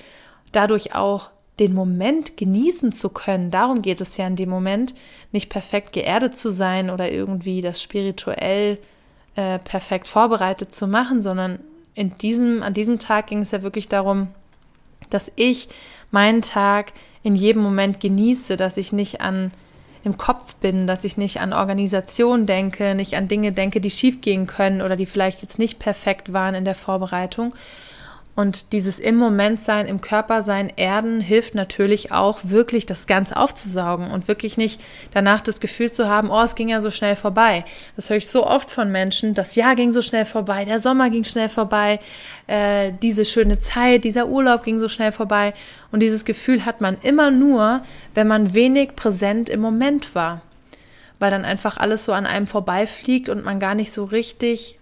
dadurch 0.53 0.95
auch 0.95 1.31
den 1.59 1.75
Moment 1.75 2.37
genießen 2.37 2.93
zu 2.93 3.09
können. 3.09 3.51
Darum 3.51 3.83
geht 3.83 4.01
es 4.01 4.17
ja 4.19 4.27
in 4.27 4.37
dem 4.37 4.51
Moment, 4.51 4.95
nicht 5.33 5.49
perfekt 5.49 5.93
geerdet 5.93 6.37
zu 6.37 6.51
sein 6.51 6.91
oder 6.91 7.11
irgendwie 7.11 7.63
das 7.63 7.83
spirituell 7.83 8.79
äh, 9.37 9.59
perfekt 9.59 10.07
vorbereitet 10.07 10.75
zu 10.75 10.87
machen, 10.87 11.23
sondern 11.23 11.59
in 11.95 12.17
diesem, 12.19 12.63
an 12.63 12.75
diesem 12.75 12.99
Tag 12.99 13.29
ging 13.29 13.39
es 13.39 13.53
ja 13.53 13.63
wirklich 13.63 13.89
darum, 13.89 14.29
dass 15.09 15.33
ich 15.35 15.69
meinen 16.11 16.43
Tag 16.43 16.93
in 17.23 17.35
jedem 17.35 17.63
Moment 17.63 18.01
genieße, 18.01 18.59
dass 18.59 18.77
ich 18.77 18.93
nicht 18.93 19.23
an 19.23 19.51
im 20.07 20.17
Kopf 20.17 20.55
bin, 20.57 20.87
dass 20.87 21.05
ich 21.05 21.17
nicht 21.17 21.41
an 21.41 21.53
Organisation 21.53 22.47
denke, 22.47 22.95
nicht 22.95 23.17
an 23.17 23.27
Dinge 23.27 23.51
denke, 23.51 23.81
die 23.81 23.91
schiefgehen 23.91 24.47
können 24.47 24.81
oder 24.81 24.95
die 24.95 25.05
vielleicht 25.05 25.43
jetzt 25.43 25.59
nicht 25.59 25.81
perfekt 25.81 26.33
waren 26.33 26.55
in 26.55 26.65
der 26.65 26.77
Vorbereitung, 26.77 27.55
und 28.37 28.73
dieses 28.73 28.99
im 28.99 29.17
Moment 29.17 29.63
sein, 29.63 29.89
im 29.89 30.03
Körper 30.03 30.43
sein, 30.43 30.71
erden 30.77 31.23
hilft 31.23 31.55
natürlich 31.55 32.13
auch 32.13 32.41
wirklich 32.45 32.85
das 32.85 33.07
Ganze 33.07 33.39
aufzusaugen 33.39 34.11
und 34.11 34.29
wirklich 34.29 34.59
nicht 34.59 34.79
danach 35.11 35.41
das 35.41 35.59
Gefühl 35.59 35.91
zu 35.91 36.07
haben, 36.07 36.31
oh, 36.31 36.43
es 36.43 36.55
ging 36.55 36.69
ja 36.69 36.83
so 36.83 36.91
schnell 36.91 37.17
vorbei. 37.17 37.65
Das 37.97 38.11
höre 38.11 38.19
ich 38.19 38.29
so 38.29 38.47
oft 38.47 38.71
von 38.71 38.93
Menschen, 38.93 39.33
das 39.33 39.55
Jahr 39.57 39.75
ging 39.75 39.91
so 39.91 40.03
schnell 40.03 40.27
vorbei, 40.27 40.67
der 40.67 40.81
Sommer 40.81 41.09
ging 41.09 41.25
schnell 41.25 41.49
vorbei, 41.49 41.99
äh, 42.47 42.93
diese 43.01 43.25
schöne 43.25 43.59
Zeit, 43.59 44.05
dieser 44.05 44.29
Urlaub 44.29 44.65
ging 44.65 44.79
so 44.79 44.89
schnell 44.89 45.13
vorbei. 45.13 45.55
Und 45.91 46.01
dieses 46.01 46.27
Gefühl 46.27 46.67
hat 46.67 46.83
man 46.83 46.99
immer 47.01 47.31
nur, 47.31 47.81
wenn 48.15 48.29
man 48.29 48.53
wenig 48.53 48.97
präsent 48.97 49.49
im 49.49 49.61
Moment 49.61 50.15
war. 50.15 50.43
Weil 51.19 51.31
dann 51.31 51.47
einfach 51.47 51.79
alles 51.79 52.05
so 52.05 52.13
an 52.13 52.27
einem 52.27 52.47
vorbeifliegt 52.47 53.31
und 53.31 53.47
man 53.47 53.61
gar 53.61 53.75
nicht 53.75 53.93
so 53.93 54.05
richtig 54.05 54.79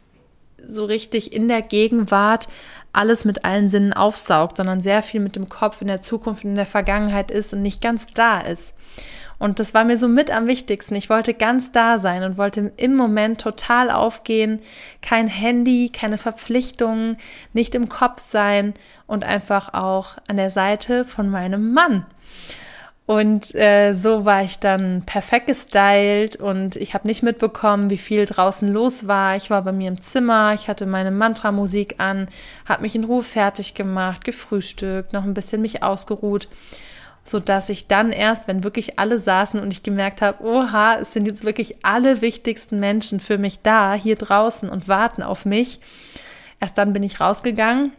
so 0.66 0.86
richtig 0.86 1.32
in 1.32 1.46
der 1.46 1.60
Gegenwart 1.60 2.48
alles 2.94 3.24
mit 3.24 3.44
allen 3.44 3.68
Sinnen 3.68 3.92
aufsaugt, 3.92 4.56
sondern 4.56 4.80
sehr 4.80 5.02
viel 5.02 5.20
mit 5.20 5.36
dem 5.36 5.48
Kopf 5.48 5.80
in 5.80 5.88
der 5.88 6.00
Zukunft, 6.00 6.44
in 6.44 6.54
der 6.54 6.66
Vergangenheit 6.66 7.30
ist 7.30 7.52
und 7.52 7.62
nicht 7.62 7.80
ganz 7.80 8.06
da 8.06 8.40
ist. 8.40 8.74
Und 9.38 9.58
das 9.58 9.74
war 9.74 9.84
mir 9.84 9.98
so 9.98 10.08
mit 10.08 10.30
am 10.30 10.46
wichtigsten. 10.46 10.94
Ich 10.94 11.10
wollte 11.10 11.34
ganz 11.34 11.72
da 11.72 11.98
sein 11.98 12.22
und 12.22 12.38
wollte 12.38 12.72
im 12.76 12.94
Moment 12.94 13.40
total 13.40 13.90
aufgehen. 13.90 14.60
Kein 15.02 15.26
Handy, 15.26 15.90
keine 15.92 16.18
Verpflichtungen, 16.18 17.18
nicht 17.52 17.74
im 17.74 17.88
Kopf 17.88 18.20
sein 18.20 18.74
und 19.06 19.24
einfach 19.24 19.74
auch 19.74 20.16
an 20.28 20.36
der 20.36 20.50
Seite 20.50 21.04
von 21.04 21.28
meinem 21.28 21.72
Mann. 21.72 22.06
Und 23.06 23.54
äh, 23.54 23.92
so 23.92 24.24
war 24.24 24.44
ich 24.44 24.60
dann 24.60 25.02
perfekt 25.04 25.46
gestylt 25.46 26.36
und 26.36 26.76
ich 26.76 26.94
habe 26.94 27.06
nicht 27.06 27.22
mitbekommen, 27.22 27.90
wie 27.90 27.98
viel 27.98 28.24
draußen 28.24 28.66
los 28.72 29.06
war. 29.06 29.36
Ich 29.36 29.50
war 29.50 29.60
bei 29.60 29.72
mir 29.72 29.88
im 29.88 30.00
Zimmer, 30.00 30.54
ich 30.54 30.68
hatte 30.68 30.86
meine 30.86 31.10
Mantra-Musik 31.10 31.96
an, 31.98 32.28
habe 32.66 32.80
mich 32.80 32.94
in 32.94 33.04
Ruhe 33.04 33.22
fertig 33.22 33.74
gemacht, 33.74 34.24
gefrühstückt, 34.24 35.12
noch 35.12 35.24
ein 35.24 35.34
bisschen 35.34 35.60
mich 35.60 35.82
ausgeruht, 35.82 36.48
so 37.24 37.40
dass 37.40 37.68
ich 37.68 37.88
dann 37.88 38.10
erst, 38.10 38.48
wenn 38.48 38.64
wirklich 38.64 38.98
alle 38.98 39.20
saßen 39.20 39.60
und 39.60 39.70
ich 39.70 39.82
gemerkt 39.82 40.22
habe, 40.22 40.42
oha, 40.42 40.96
es 40.98 41.12
sind 41.12 41.26
jetzt 41.26 41.44
wirklich 41.44 41.84
alle 41.84 42.22
wichtigsten 42.22 42.80
Menschen 42.80 43.20
für 43.20 43.36
mich 43.36 43.60
da, 43.60 43.92
hier 43.92 44.16
draußen 44.16 44.70
und 44.70 44.88
warten 44.88 45.22
auf 45.22 45.44
mich. 45.44 45.78
Erst 46.58 46.78
dann 46.78 46.94
bin 46.94 47.02
ich 47.02 47.20
rausgegangen 47.20 47.92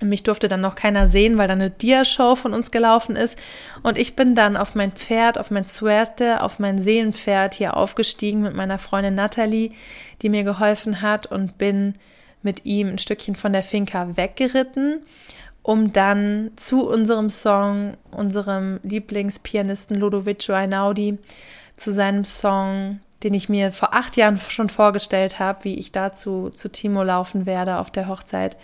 mich 0.00 0.22
durfte 0.22 0.48
dann 0.48 0.60
noch 0.60 0.74
keiner 0.74 1.06
sehen, 1.06 1.38
weil 1.38 1.48
da 1.48 1.54
eine 1.54 1.70
Dia-Show 1.70 2.36
von 2.36 2.52
uns 2.52 2.70
gelaufen 2.70 3.16
ist. 3.16 3.38
Und 3.82 3.96
ich 3.96 4.16
bin 4.16 4.34
dann 4.34 4.56
auf 4.56 4.74
mein 4.74 4.92
Pferd, 4.92 5.38
auf 5.38 5.50
mein 5.50 5.64
Suerte, 5.64 6.42
auf 6.42 6.58
mein 6.58 6.78
Seelenpferd 6.78 7.54
hier 7.54 7.76
aufgestiegen 7.76 8.42
mit 8.42 8.54
meiner 8.54 8.78
Freundin 8.78 9.14
Natalie, 9.14 9.72
die 10.22 10.30
mir 10.30 10.42
geholfen 10.42 11.00
hat 11.00 11.26
und 11.26 11.58
bin 11.58 11.94
mit 12.42 12.64
ihm 12.64 12.88
ein 12.88 12.98
Stückchen 12.98 13.36
von 13.36 13.52
der 13.52 13.62
Finca 13.62 14.16
weggeritten, 14.16 15.00
um 15.62 15.92
dann 15.92 16.50
zu 16.56 16.86
unserem 16.86 17.30
Song, 17.30 17.96
unserem 18.10 18.80
Lieblingspianisten 18.82 19.96
Ludovico 19.96 20.52
Einaudi, 20.52 21.18
zu 21.76 21.90
seinem 21.92 22.24
Song, 22.24 23.00
den 23.22 23.34
ich 23.34 23.48
mir 23.48 23.72
vor 23.72 23.94
acht 23.94 24.16
Jahren 24.16 24.38
schon 24.38 24.68
vorgestellt 24.68 25.38
habe, 25.38 25.64
wie 25.64 25.74
ich 25.76 25.90
dazu 25.90 26.50
zu 26.50 26.70
Timo 26.70 27.02
laufen 27.02 27.46
werde 27.46 27.78
auf 27.78 27.90
der 27.90 28.08
Hochzeit 28.08 28.56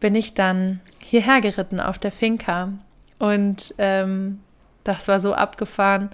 bin 0.00 0.14
ich 0.14 0.34
dann 0.34 0.80
hierher 1.04 1.40
geritten 1.40 1.80
auf 1.80 1.98
der 1.98 2.12
Finca. 2.12 2.72
Und 3.18 3.74
ähm, 3.78 4.40
das 4.84 5.08
war 5.08 5.20
so 5.20 5.34
abgefahren. 5.34 6.10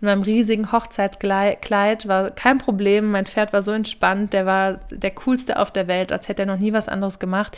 In 0.00 0.06
meinem 0.06 0.22
riesigen 0.22 0.72
Hochzeitskleid 0.72 2.06
war 2.06 2.30
kein 2.30 2.58
Problem. 2.58 3.10
Mein 3.10 3.26
Pferd 3.26 3.52
war 3.52 3.62
so 3.62 3.72
entspannt. 3.72 4.32
Der 4.32 4.46
war 4.46 4.78
der 4.90 5.10
coolste 5.12 5.58
auf 5.58 5.72
der 5.72 5.88
Welt, 5.88 6.12
als 6.12 6.28
hätte 6.28 6.42
er 6.42 6.46
noch 6.46 6.58
nie 6.58 6.72
was 6.72 6.88
anderes 6.88 7.18
gemacht. 7.18 7.56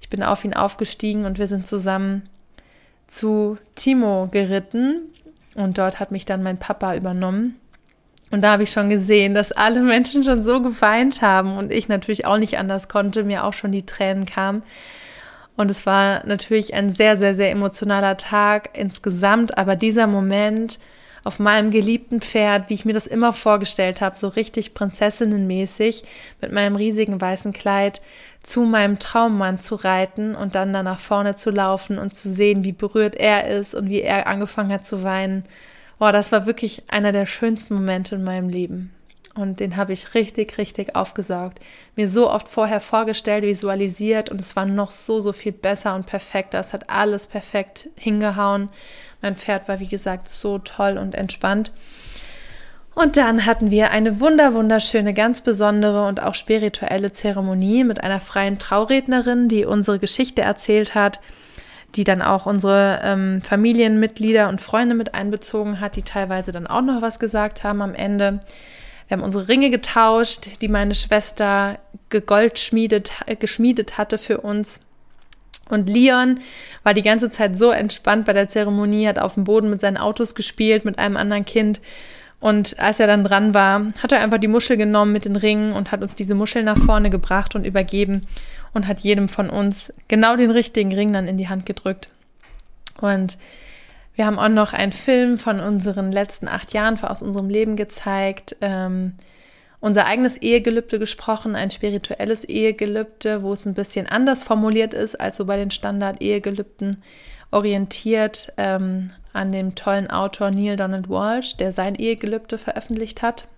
Ich 0.00 0.08
bin 0.08 0.22
auf 0.22 0.44
ihn 0.44 0.54
aufgestiegen 0.54 1.24
und 1.24 1.38
wir 1.38 1.48
sind 1.48 1.66
zusammen 1.66 2.28
zu 3.08 3.58
Timo 3.74 4.28
geritten. 4.30 5.02
Und 5.54 5.78
dort 5.78 5.98
hat 5.98 6.12
mich 6.12 6.24
dann 6.24 6.42
mein 6.42 6.58
Papa 6.58 6.94
übernommen. 6.94 7.56
Und 8.30 8.42
da 8.42 8.52
habe 8.52 8.64
ich 8.64 8.70
schon 8.70 8.90
gesehen, 8.90 9.34
dass 9.34 9.52
alle 9.52 9.80
Menschen 9.80 10.24
schon 10.24 10.42
so 10.42 10.60
geweint 10.60 11.22
haben 11.22 11.56
und 11.56 11.72
ich 11.72 11.88
natürlich 11.88 12.26
auch 12.26 12.38
nicht 12.38 12.58
anders 12.58 12.88
konnte, 12.88 13.24
mir 13.24 13.44
auch 13.44 13.52
schon 13.52 13.72
die 13.72 13.86
Tränen 13.86 14.26
kamen. 14.26 14.62
Und 15.56 15.70
es 15.70 15.86
war 15.86 16.24
natürlich 16.26 16.74
ein 16.74 16.92
sehr, 16.92 17.16
sehr, 17.16 17.34
sehr 17.34 17.50
emotionaler 17.50 18.16
Tag 18.16 18.70
insgesamt. 18.74 19.56
Aber 19.56 19.76
dieser 19.76 20.06
Moment 20.06 20.78
auf 21.24 21.40
meinem 21.40 21.72
geliebten 21.72 22.20
Pferd, 22.20 22.70
wie 22.70 22.74
ich 22.74 22.84
mir 22.84 22.92
das 22.92 23.08
immer 23.08 23.32
vorgestellt 23.32 24.00
habe, 24.00 24.16
so 24.16 24.28
richtig 24.28 24.74
prinzessinnenmäßig 24.74 26.04
mit 26.40 26.52
meinem 26.52 26.76
riesigen 26.76 27.20
weißen 27.20 27.52
Kleid 27.52 28.00
zu 28.44 28.62
meinem 28.62 29.00
Traummann 29.00 29.58
zu 29.58 29.74
reiten 29.74 30.36
und 30.36 30.54
dann 30.54 30.72
da 30.72 30.84
nach 30.84 31.00
vorne 31.00 31.34
zu 31.34 31.50
laufen 31.50 31.98
und 31.98 32.14
zu 32.14 32.30
sehen, 32.30 32.62
wie 32.62 32.70
berührt 32.70 33.16
er 33.16 33.48
ist 33.48 33.74
und 33.74 33.88
wie 33.88 34.02
er 34.02 34.28
angefangen 34.28 34.72
hat 34.72 34.86
zu 34.86 35.02
weinen. 35.02 35.42
Boah, 35.98 36.12
das 36.12 36.30
war 36.30 36.46
wirklich 36.46 36.84
einer 36.88 37.10
der 37.10 37.26
schönsten 37.26 37.74
Momente 37.74 38.14
in 38.14 38.22
meinem 38.22 38.48
Leben. 38.48 38.92
Und 39.36 39.60
den 39.60 39.76
habe 39.76 39.92
ich 39.92 40.14
richtig, 40.14 40.56
richtig 40.56 40.96
aufgesaugt. 40.96 41.60
Mir 41.94 42.08
so 42.08 42.30
oft 42.30 42.48
vorher 42.48 42.80
vorgestellt, 42.80 43.44
visualisiert 43.44 44.30
und 44.30 44.40
es 44.40 44.56
war 44.56 44.64
noch 44.64 44.90
so, 44.90 45.20
so 45.20 45.32
viel 45.32 45.52
besser 45.52 45.94
und 45.94 46.06
perfekter. 46.06 46.58
Es 46.58 46.72
hat 46.72 46.88
alles 46.88 47.26
perfekt 47.26 47.90
hingehauen. 47.96 48.70
Mein 49.20 49.36
Pferd 49.36 49.68
war, 49.68 49.78
wie 49.78 49.88
gesagt, 49.88 50.28
so 50.28 50.58
toll 50.58 50.96
und 50.96 51.14
entspannt. 51.14 51.70
Und 52.94 53.18
dann 53.18 53.44
hatten 53.44 53.70
wir 53.70 53.90
eine 53.90 54.20
wunder, 54.20 54.54
wunderschöne, 54.54 55.12
ganz 55.12 55.42
besondere 55.42 56.06
und 56.06 56.22
auch 56.22 56.34
spirituelle 56.34 57.12
Zeremonie 57.12 57.84
mit 57.84 58.02
einer 58.02 58.20
freien 58.20 58.58
Traurednerin, 58.58 59.48
die 59.48 59.66
unsere 59.66 59.98
Geschichte 59.98 60.40
erzählt 60.40 60.94
hat, 60.94 61.20
die 61.94 62.04
dann 62.04 62.22
auch 62.22 62.46
unsere 62.46 63.00
ähm, 63.02 63.42
Familienmitglieder 63.42 64.48
und 64.48 64.62
Freunde 64.62 64.94
mit 64.94 65.14
einbezogen 65.14 65.78
hat, 65.78 65.96
die 65.96 66.02
teilweise 66.02 66.52
dann 66.52 66.66
auch 66.66 66.80
noch 66.80 67.02
was 67.02 67.18
gesagt 67.18 67.64
haben 67.64 67.82
am 67.82 67.94
Ende. 67.94 68.40
Wir 69.08 69.16
haben 69.16 69.24
unsere 69.24 69.48
Ringe 69.48 69.70
getauscht, 69.70 70.60
die 70.60 70.68
meine 70.68 70.94
Schwester 70.94 71.78
gegoldschmiedet, 72.08 73.12
geschmiedet 73.38 73.98
hatte 73.98 74.18
für 74.18 74.38
uns. 74.38 74.80
Und 75.68 75.88
Leon 75.88 76.38
war 76.82 76.94
die 76.94 77.02
ganze 77.02 77.30
Zeit 77.30 77.58
so 77.58 77.70
entspannt 77.70 78.26
bei 78.26 78.32
der 78.32 78.48
Zeremonie, 78.48 79.08
hat 79.08 79.18
auf 79.18 79.34
dem 79.34 79.44
Boden 79.44 79.70
mit 79.70 79.80
seinen 79.80 79.96
Autos 79.96 80.34
gespielt, 80.34 80.84
mit 80.84 80.98
einem 80.98 81.16
anderen 81.16 81.44
Kind. 81.44 81.80
Und 82.38 82.78
als 82.78 83.00
er 83.00 83.06
dann 83.06 83.24
dran 83.24 83.54
war, 83.54 83.86
hat 84.02 84.12
er 84.12 84.20
einfach 84.20 84.38
die 84.38 84.48
Muschel 84.48 84.76
genommen 84.76 85.12
mit 85.12 85.24
den 85.24 85.36
Ringen 85.36 85.72
und 85.72 85.90
hat 85.90 86.02
uns 86.02 86.14
diese 86.14 86.34
Muschel 86.34 86.62
nach 86.62 86.78
vorne 86.78 87.10
gebracht 87.10 87.54
und 87.54 87.64
übergeben 87.64 88.26
und 88.74 88.86
hat 88.86 89.00
jedem 89.00 89.28
von 89.28 89.50
uns 89.50 89.92
genau 90.06 90.36
den 90.36 90.50
richtigen 90.50 90.92
Ring 90.92 91.12
dann 91.12 91.28
in 91.28 91.38
die 91.38 91.48
Hand 91.48 91.66
gedrückt. 91.66 92.08
Und 93.00 93.36
wir 94.16 94.26
haben 94.26 94.38
auch 94.38 94.48
noch 94.48 94.72
einen 94.72 94.92
Film 94.92 95.38
von 95.38 95.60
unseren 95.60 96.10
letzten 96.10 96.48
acht 96.48 96.72
Jahren 96.72 96.98
aus 97.02 97.22
unserem 97.22 97.50
Leben 97.50 97.76
gezeigt. 97.76 98.56
Ähm, 98.62 99.12
unser 99.78 100.06
eigenes 100.06 100.38
Ehegelübde 100.38 100.98
gesprochen, 100.98 101.54
ein 101.54 101.70
spirituelles 101.70 102.44
Ehegelübde, 102.44 103.42
wo 103.42 103.52
es 103.52 103.66
ein 103.66 103.74
bisschen 103.74 104.06
anders 104.06 104.42
formuliert 104.42 104.94
ist 104.94 105.20
als 105.20 105.36
so 105.36 105.44
bei 105.44 105.58
den 105.58 105.70
Standard-Ehegelübden, 105.70 107.02
orientiert 107.50 108.52
ähm, 108.56 109.10
an 109.34 109.52
dem 109.52 109.74
tollen 109.74 110.10
Autor 110.10 110.50
Neil 110.50 110.76
Donald 110.76 111.10
Walsh, 111.10 111.58
der 111.58 111.72
sein 111.72 111.94
Ehegelübde 111.94 112.56
veröffentlicht 112.56 113.20
hat. 113.20 113.48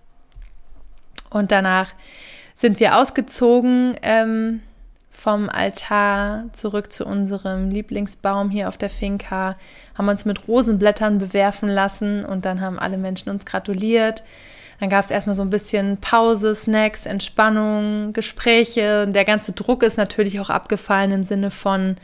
Und 1.29 1.51
danach 1.51 1.93
sind 2.53 2.81
wir 2.81 2.97
ausgezogen 2.97 3.95
ähm, 4.01 4.61
vom 5.11 5.49
Altar 5.49 6.45
zurück 6.53 6.91
zu 6.91 7.05
unserem 7.05 7.69
Lieblingsbaum 7.69 8.49
hier 8.49 8.67
auf 8.69 8.77
der 8.77 8.89
Finca, 8.89 9.57
haben 9.97 10.07
uns 10.07 10.25
mit 10.25 10.47
Rosenblättern 10.47 11.17
bewerfen 11.17 11.69
lassen 11.69 12.23
und 12.25 12.45
dann 12.45 12.61
haben 12.61 12.79
alle 12.79 12.97
Menschen 12.97 13.29
uns 13.29 13.45
gratuliert. 13.45 14.23
Dann 14.79 14.89
gab 14.89 15.03
es 15.03 15.11
erstmal 15.11 15.35
so 15.35 15.41
ein 15.41 15.49
bisschen 15.49 15.97
Pause, 15.97 16.55
Snacks, 16.55 17.05
Entspannung, 17.05 18.13
Gespräche. 18.13 19.07
Der 19.07 19.25
ganze 19.25 19.51
Druck 19.51 19.83
ist 19.83 19.97
natürlich 19.97 20.39
auch 20.39 20.49
abgefallen 20.49 21.11
im 21.11 21.23
Sinne 21.25 21.51
von, 21.51 21.97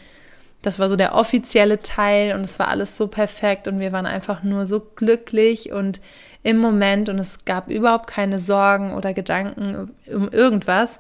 das 0.61 0.79
war 0.79 0.89
so 0.89 0.95
der 0.95 1.15
offizielle 1.15 1.79
Teil 1.79 2.35
und 2.35 2.41
es 2.41 2.59
war 2.59 2.67
alles 2.67 2.97
so 2.97 3.07
perfekt 3.07 3.67
und 3.67 3.79
wir 3.79 3.91
waren 3.91 4.07
einfach 4.07 4.43
nur 4.43 4.65
so 4.65 4.79
glücklich 4.79 5.71
und 5.71 6.01
im 6.43 6.57
Moment 6.57 7.07
und 7.07 7.19
es 7.19 7.45
gab 7.45 7.69
überhaupt 7.69 8.07
keine 8.07 8.39
Sorgen 8.39 8.93
oder 8.93 9.13
Gedanken 9.13 9.91
um 10.11 10.29
irgendwas. 10.29 10.99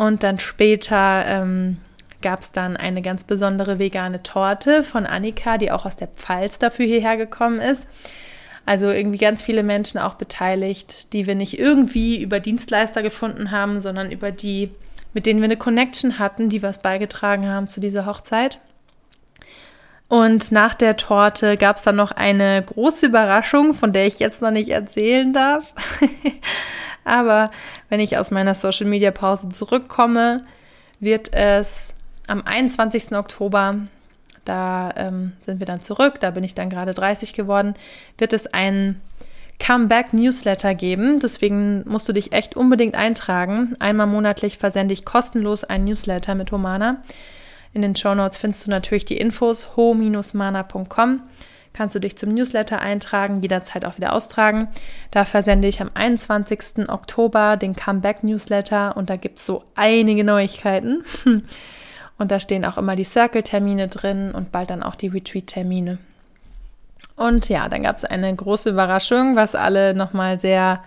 Und 0.00 0.22
dann 0.22 0.38
später 0.38 1.26
ähm, 1.26 1.76
gab 2.22 2.40
es 2.40 2.52
dann 2.52 2.78
eine 2.78 3.02
ganz 3.02 3.24
besondere 3.24 3.78
vegane 3.78 4.22
Torte 4.22 4.82
von 4.82 5.04
Annika, 5.04 5.58
die 5.58 5.70
auch 5.70 5.84
aus 5.84 5.98
der 5.98 6.08
Pfalz 6.08 6.58
dafür 6.58 6.86
hierher 6.86 7.18
gekommen 7.18 7.60
ist. 7.60 7.86
Also 8.64 8.88
irgendwie 8.88 9.18
ganz 9.18 9.42
viele 9.42 9.62
Menschen 9.62 10.00
auch 10.00 10.14
beteiligt, 10.14 11.12
die 11.12 11.26
wir 11.26 11.34
nicht 11.34 11.58
irgendwie 11.58 12.18
über 12.22 12.40
Dienstleister 12.40 13.02
gefunden 13.02 13.50
haben, 13.50 13.78
sondern 13.78 14.10
über 14.10 14.32
die, 14.32 14.70
mit 15.12 15.26
denen 15.26 15.40
wir 15.40 15.48
eine 15.48 15.58
Connection 15.58 16.18
hatten, 16.18 16.48
die 16.48 16.62
was 16.62 16.80
beigetragen 16.80 17.46
haben 17.46 17.68
zu 17.68 17.82
dieser 17.82 18.06
Hochzeit. 18.06 18.58
Und 20.08 20.50
nach 20.50 20.72
der 20.72 20.96
Torte 20.96 21.58
gab 21.58 21.76
es 21.76 21.82
dann 21.82 21.96
noch 21.96 22.12
eine 22.12 22.62
große 22.62 23.04
Überraschung, 23.04 23.74
von 23.74 23.92
der 23.92 24.06
ich 24.06 24.18
jetzt 24.18 24.40
noch 24.40 24.50
nicht 24.50 24.70
erzählen 24.70 25.34
darf. 25.34 25.62
Aber 27.04 27.50
wenn 27.88 28.00
ich 28.00 28.16
aus 28.16 28.30
meiner 28.30 28.54
Social 28.54 28.86
Media 28.86 29.10
Pause 29.10 29.48
zurückkomme, 29.48 30.44
wird 31.00 31.32
es 31.32 31.94
am 32.26 32.42
21. 32.44 33.12
Oktober, 33.12 33.76
da 34.44 34.92
ähm, 34.96 35.32
sind 35.40 35.60
wir 35.60 35.66
dann 35.66 35.80
zurück, 35.80 36.20
da 36.20 36.30
bin 36.30 36.44
ich 36.44 36.54
dann 36.54 36.70
gerade 36.70 36.92
30 36.92 37.32
geworden, 37.32 37.74
wird 38.18 38.32
es 38.32 38.46
ein 38.46 39.00
Comeback-Newsletter 39.60 40.74
geben. 40.74 41.20
Deswegen 41.20 41.88
musst 41.88 42.08
du 42.08 42.12
dich 42.12 42.32
echt 42.32 42.56
unbedingt 42.56 42.94
eintragen. 42.94 43.76
Einmal 43.78 44.06
monatlich 44.06 44.58
versende 44.58 44.94
ich 44.94 45.04
kostenlos 45.04 45.64
ein 45.64 45.84
Newsletter 45.84 46.34
mit 46.34 46.50
Humana. 46.50 47.02
In 47.72 47.82
den 47.82 47.94
Show 47.94 48.14
Notes 48.14 48.38
findest 48.38 48.66
du 48.66 48.70
natürlich 48.70 49.04
die 49.04 49.18
Infos 49.18 49.76
ho-mana.com. 49.76 51.22
Kannst 51.72 51.94
du 51.94 52.00
dich 52.00 52.18
zum 52.18 52.30
Newsletter 52.34 52.80
eintragen, 52.80 53.42
jederzeit 53.42 53.84
auch 53.84 53.96
wieder 53.96 54.14
austragen. 54.14 54.68
Da 55.10 55.24
versende 55.24 55.68
ich 55.68 55.80
am 55.80 55.90
21. 55.94 56.88
Oktober 56.88 57.56
den 57.56 57.76
Comeback-Newsletter 57.76 58.96
und 58.96 59.08
da 59.08 59.16
gibt 59.16 59.38
es 59.38 59.46
so 59.46 59.64
einige 59.76 60.24
Neuigkeiten. 60.24 61.04
Und 62.18 62.30
da 62.30 62.38
stehen 62.38 62.66
auch 62.66 62.76
immer 62.76 62.96
die 62.96 63.04
Circle-Termine 63.04 63.88
drin 63.88 64.32
und 64.32 64.52
bald 64.52 64.68
dann 64.68 64.82
auch 64.82 64.94
die 64.94 65.08
Retreat-Termine. 65.08 65.96
Und 67.16 67.48
ja, 67.48 67.66
dann 67.70 67.82
gab 67.82 67.96
es 67.96 68.04
eine 68.04 68.36
große 68.36 68.68
Überraschung, 68.68 69.36
was 69.36 69.54
alle 69.54 69.94
nochmal 69.94 70.38
sehr 70.38 70.84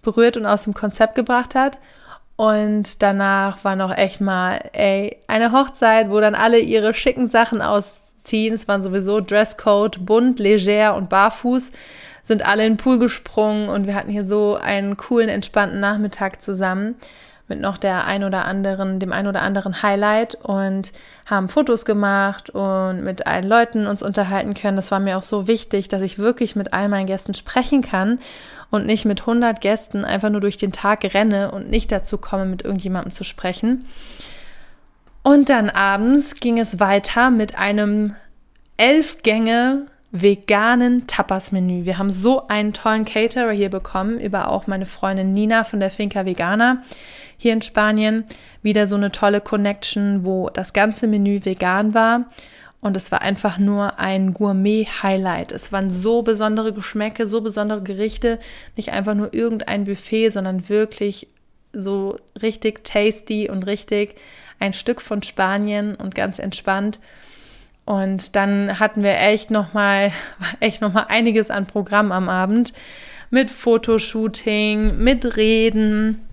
berührt 0.00 0.38
und 0.38 0.46
aus 0.46 0.64
dem 0.64 0.72
Konzept 0.72 1.14
gebracht 1.14 1.54
hat. 1.54 1.78
Und 2.36 3.02
danach 3.02 3.64
war 3.64 3.76
noch 3.76 3.94
echt 3.94 4.22
mal, 4.22 4.70
ey, 4.72 5.18
eine 5.28 5.52
Hochzeit, 5.52 6.08
wo 6.08 6.20
dann 6.20 6.34
alle 6.34 6.58
ihre 6.58 6.94
schicken 6.94 7.28
Sachen 7.28 7.60
ausziehen. 8.22 8.54
Es 8.54 8.68
waren 8.68 8.82
sowieso 8.82 9.20
Dresscode, 9.20 10.04
bunt, 10.04 10.38
leger 10.38 10.94
und 10.94 11.08
barfuß. 11.08 11.72
Sind 12.22 12.46
alle 12.46 12.64
in 12.64 12.74
den 12.74 12.78
Pool 12.78 12.98
gesprungen 12.98 13.68
und 13.68 13.86
wir 13.86 13.94
hatten 13.94 14.10
hier 14.10 14.24
so 14.24 14.56
einen 14.56 14.96
coolen, 14.96 15.28
entspannten 15.28 15.80
Nachmittag 15.80 16.40
zusammen 16.40 16.94
mit 17.48 17.60
noch 17.60 17.76
der 17.76 18.06
ein 18.06 18.22
oder 18.22 18.44
anderen, 18.44 19.00
dem 19.00 19.12
ein 19.12 19.26
oder 19.26 19.42
anderen 19.42 19.82
Highlight 19.82 20.36
und 20.36 20.92
haben 21.28 21.48
Fotos 21.48 21.84
gemacht 21.84 22.48
und 22.50 23.02
mit 23.02 23.26
allen 23.26 23.46
Leuten 23.46 23.86
uns 23.88 24.02
unterhalten 24.02 24.54
können. 24.54 24.76
Das 24.76 24.92
war 24.92 25.00
mir 25.00 25.18
auch 25.18 25.24
so 25.24 25.48
wichtig, 25.48 25.88
dass 25.88 26.02
ich 26.02 26.18
wirklich 26.18 26.54
mit 26.54 26.72
all 26.72 26.88
meinen 26.88 27.08
Gästen 27.08 27.34
sprechen 27.34 27.82
kann 27.82 28.20
und 28.70 28.86
nicht 28.86 29.04
mit 29.04 29.22
100 29.22 29.60
Gästen 29.60 30.04
einfach 30.04 30.30
nur 30.30 30.40
durch 30.40 30.56
den 30.56 30.72
Tag 30.72 31.02
renne 31.12 31.50
und 31.50 31.68
nicht 31.68 31.90
dazu 31.90 32.16
komme, 32.16 32.46
mit 32.46 32.62
irgendjemandem 32.62 33.12
zu 33.12 33.24
sprechen. 33.24 33.84
Und 35.22 35.50
dann 35.50 35.70
abends 35.70 36.34
ging 36.34 36.58
es 36.58 36.80
weiter 36.80 37.30
mit 37.30 37.56
einem 37.56 38.14
elf 38.76 39.22
Gänge 39.22 39.86
veganen 40.10 41.06
Tapas-Menü. 41.06 41.86
Wir 41.86 41.96
haben 41.96 42.10
so 42.10 42.46
einen 42.48 42.72
tollen 42.74 43.04
Caterer 43.04 43.52
hier 43.52 43.70
bekommen, 43.70 44.20
über 44.20 44.48
auch 44.48 44.66
meine 44.66 44.84
Freundin 44.84 45.30
Nina 45.30 45.64
von 45.64 45.80
der 45.80 45.90
Finca 45.90 46.26
Vegana 46.26 46.82
hier 47.38 47.52
in 47.54 47.62
Spanien. 47.62 48.24
Wieder 48.62 48.86
so 48.86 48.96
eine 48.96 49.10
tolle 49.10 49.40
Connection, 49.40 50.24
wo 50.24 50.50
das 50.50 50.72
ganze 50.72 51.06
Menü 51.06 51.44
vegan 51.44 51.94
war. 51.94 52.26
Und 52.80 52.96
es 52.96 53.12
war 53.12 53.22
einfach 53.22 53.58
nur 53.58 54.00
ein 54.00 54.34
Gourmet-Highlight. 54.34 55.52
Es 55.52 55.72
waren 55.72 55.90
so 55.90 56.22
besondere 56.22 56.72
Geschmäcke, 56.72 57.26
so 57.26 57.40
besondere 57.40 57.80
Gerichte. 57.80 58.38
Nicht 58.76 58.90
einfach 58.90 59.14
nur 59.14 59.32
irgendein 59.32 59.84
Buffet, 59.84 60.30
sondern 60.30 60.68
wirklich 60.68 61.28
so 61.72 62.18
richtig 62.42 62.84
tasty 62.84 63.48
und 63.48 63.66
richtig 63.66 64.16
ein 64.62 64.72
Stück 64.72 65.00
von 65.00 65.24
Spanien 65.24 65.96
und 65.96 66.14
ganz 66.14 66.38
entspannt. 66.38 67.00
Und 67.84 68.36
dann 68.36 68.78
hatten 68.78 69.02
wir 69.02 69.18
echt 69.18 69.50
nochmal, 69.50 70.12
echt 70.60 70.80
noch 70.80 70.92
mal 70.92 71.06
einiges 71.08 71.50
an 71.50 71.66
Programm 71.66 72.12
am 72.12 72.28
Abend 72.28 72.72
mit 73.30 73.50
Fotoshooting, 73.50 74.98
mit 74.98 75.36
Reden. 75.36 76.28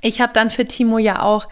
Ich 0.00 0.22
habe 0.22 0.32
dann 0.32 0.50
für 0.50 0.64
Timo 0.64 0.96
ja 0.96 1.20
auch 1.20 1.48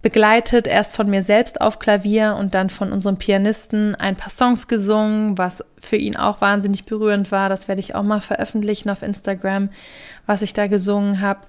begleitet, 0.00 0.66
erst 0.66 0.96
von 0.96 1.10
mir 1.10 1.20
selbst 1.20 1.60
auf 1.60 1.78
Klavier 1.78 2.36
und 2.38 2.54
dann 2.54 2.70
von 2.70 2.90
unserem 2.90 3.18
Pianisten 3.18 3.94
ein 3.96 4.16
paar 4.16 4.30
Songs 4.30 4.66
gesungen, 4.66 5.36
was 5.36 5.62
für 5.78 5.96
ihn 5.96 6.16
auch 6.16 6.40
wahnsinnig 6.40 6.86
berührend 6.86 7.30
war. 7.32 7.50
Das 7.50 7.68
werde 7.68 7.80
ich 7.80 7.94
auch 7.94 8.02
mal 8.02 8.22
veröffentlichen 8.22 8.88
auf 8.88 9.02
Instagram, 9.02 9.68
was 10.24 10.40
ich 10.40 10.54
da 10.54 10.68
gesungen 10.68 11.20
habe, 11.20 11.40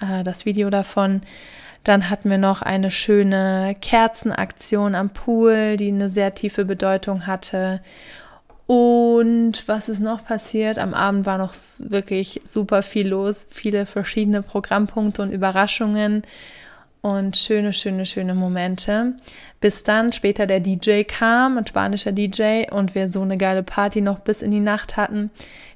äh, 0.00 0.24
das 0.24 0.46
Video 0.46 0.70
davon. 0.70 1.20
Dann 1.84 2.10
hatten 2.10 2.30
wir 2.30 2.38
noch 2.38 2.62
eine 2.62 2.90
schöne 2.90 3.76
Kerzenaktion 3.80 4.94
am 4.94 5.10
Pool, 5.10 5.76
die 5.76 5.88
eine 5.88 6.08
sehr 6.08 6.34
tiefe 6.34 6.64
Bedeutung 6.64 7.26
hatte. 7.26 7.80
Und 8.66 9.66
was 9.66 9.88
ist 9.88 10.00
noch 10.00 10.24
passiert? 10.24 10.78
Am 10.78 10.94
Abend 10.94 11.26
war 11.26 11.38
noch 11.38 11.54
wirklich 11.80 12.40
super 12.44 12.82
viel 12.82 13.08
los, 13.08 13.46
viele 13.50 13.86
verschiedene 13.86 14.42
Programmpunkte 14.42 15.22
und 15.22 15.32
Überraschungen 15.32 16.22
und 17.02 17.36
schöne, 17.36 17.72
schöne, 17.72 18.06
schöne 18.06 18.34
Momente. 18.34 19.14
Bis 19.60 19.82
dann 19.82 20.12
später 20.12 20.46
der 20.46 20.60
DJ 20.60 21.02
kam, 21.02 21.58
ein 21.58 21.66
spanischer 21.66 22.12
DJ, 22.12 22.70
und 22.70 22.94
wir 22.94 23.08
so 23.08 23.20
eine 23.22 23.36
geile 23.36 23.64
Party 23.64 24.00
noch 24.00 24.20
bis 24.20 24.40
in 24.40 24.52
die 24.52 24.60
Nacht 24.60 24.96
hatten. 24.96 25.30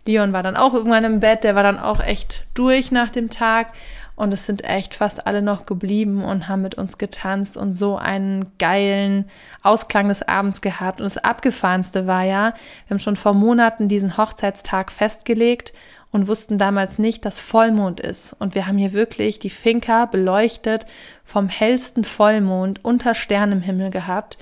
Leon 0.07 0.33
war 0.33 0.45
dann 0.45 0.57
auch 0.57 0.73
irgendwann 0.73 1.05
im 1.05 1.19
Bett, 1.19 1.43
der 1.43 1.57
war 1.57 1.65
dann 1.65 1.81
auch 1.81 2.01
echt 2.01 2.47
durch 2.55 2.93
nach 2.93 3.11
dem 3.11 3.29
Tag. 3.29 3.73
Und 4.17 4.33
es 4.33 4.47
sind 4.47 4.65
echt 4.65 4.95
fast 4.95 5.27
alle 5.27 5.43
noch 5.43 5.67
geblieben 5.67 6.25
und 6.25 6.49
haben 6.49 6.63
mit 6.63 6.75
uns 6.75 6.97
getanzt 6.97 7.59
und 7.59 7.75
so 7.75 7.97
einen 7.97 8.47
geilen 8.59 9.27
Ausklang 9.63 10.09
des 10.09 10.27
Abends 10.27 10.63
gehabt. 10.63 11.01
Und 11.01 11.05
das 11.05 11.19
Abgefahrenste 11.19 12.07
war 12.07 12.25
ja, 12.25 12.55
wir 12.87 12.95
haben 12.95 12.99
schon 12.99 13.17
vor 13.17 13.35
Monaten 13.35 13.89
diesen 13.89 14.17
Hochzeitstag 14.17 14.91
festgelegt 14.91 15.75
und 16.13 16.29
wussten 16.29 16.57
damals 16.57 16.99
nicht, 16.99 17.27
dass 17.27 17.41
Vollmond 17.41 18.01
ist. 18.01 18.35
Und 18.39 18.55
wir 18.55 18.67
haben 18.67 18.79
hier 18.79 18.95
wirklich 18.95 19.39
die 19.39 19.51
Finca 19.51 20.07
beleuchtet 20.07 20.87
vom 21.23 21.49
hellsten 21.49 22.03
Vollmond 22.03 22.83
unter 22.83 23.15
Sternenhimmel 23.15 23.91
gehabt. 23.91 24.39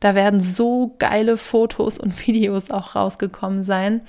Da 0.00 0.14
werden 0.14 0.38
so 0.38 0.94
geile 0.98 1.38
Fotos 1.38 1.96
und 1.96 2.26
Videos 2.26 2.70
auch 2.70 2.94
rausgekommen 2.94 3.62
sein 3.62 4.02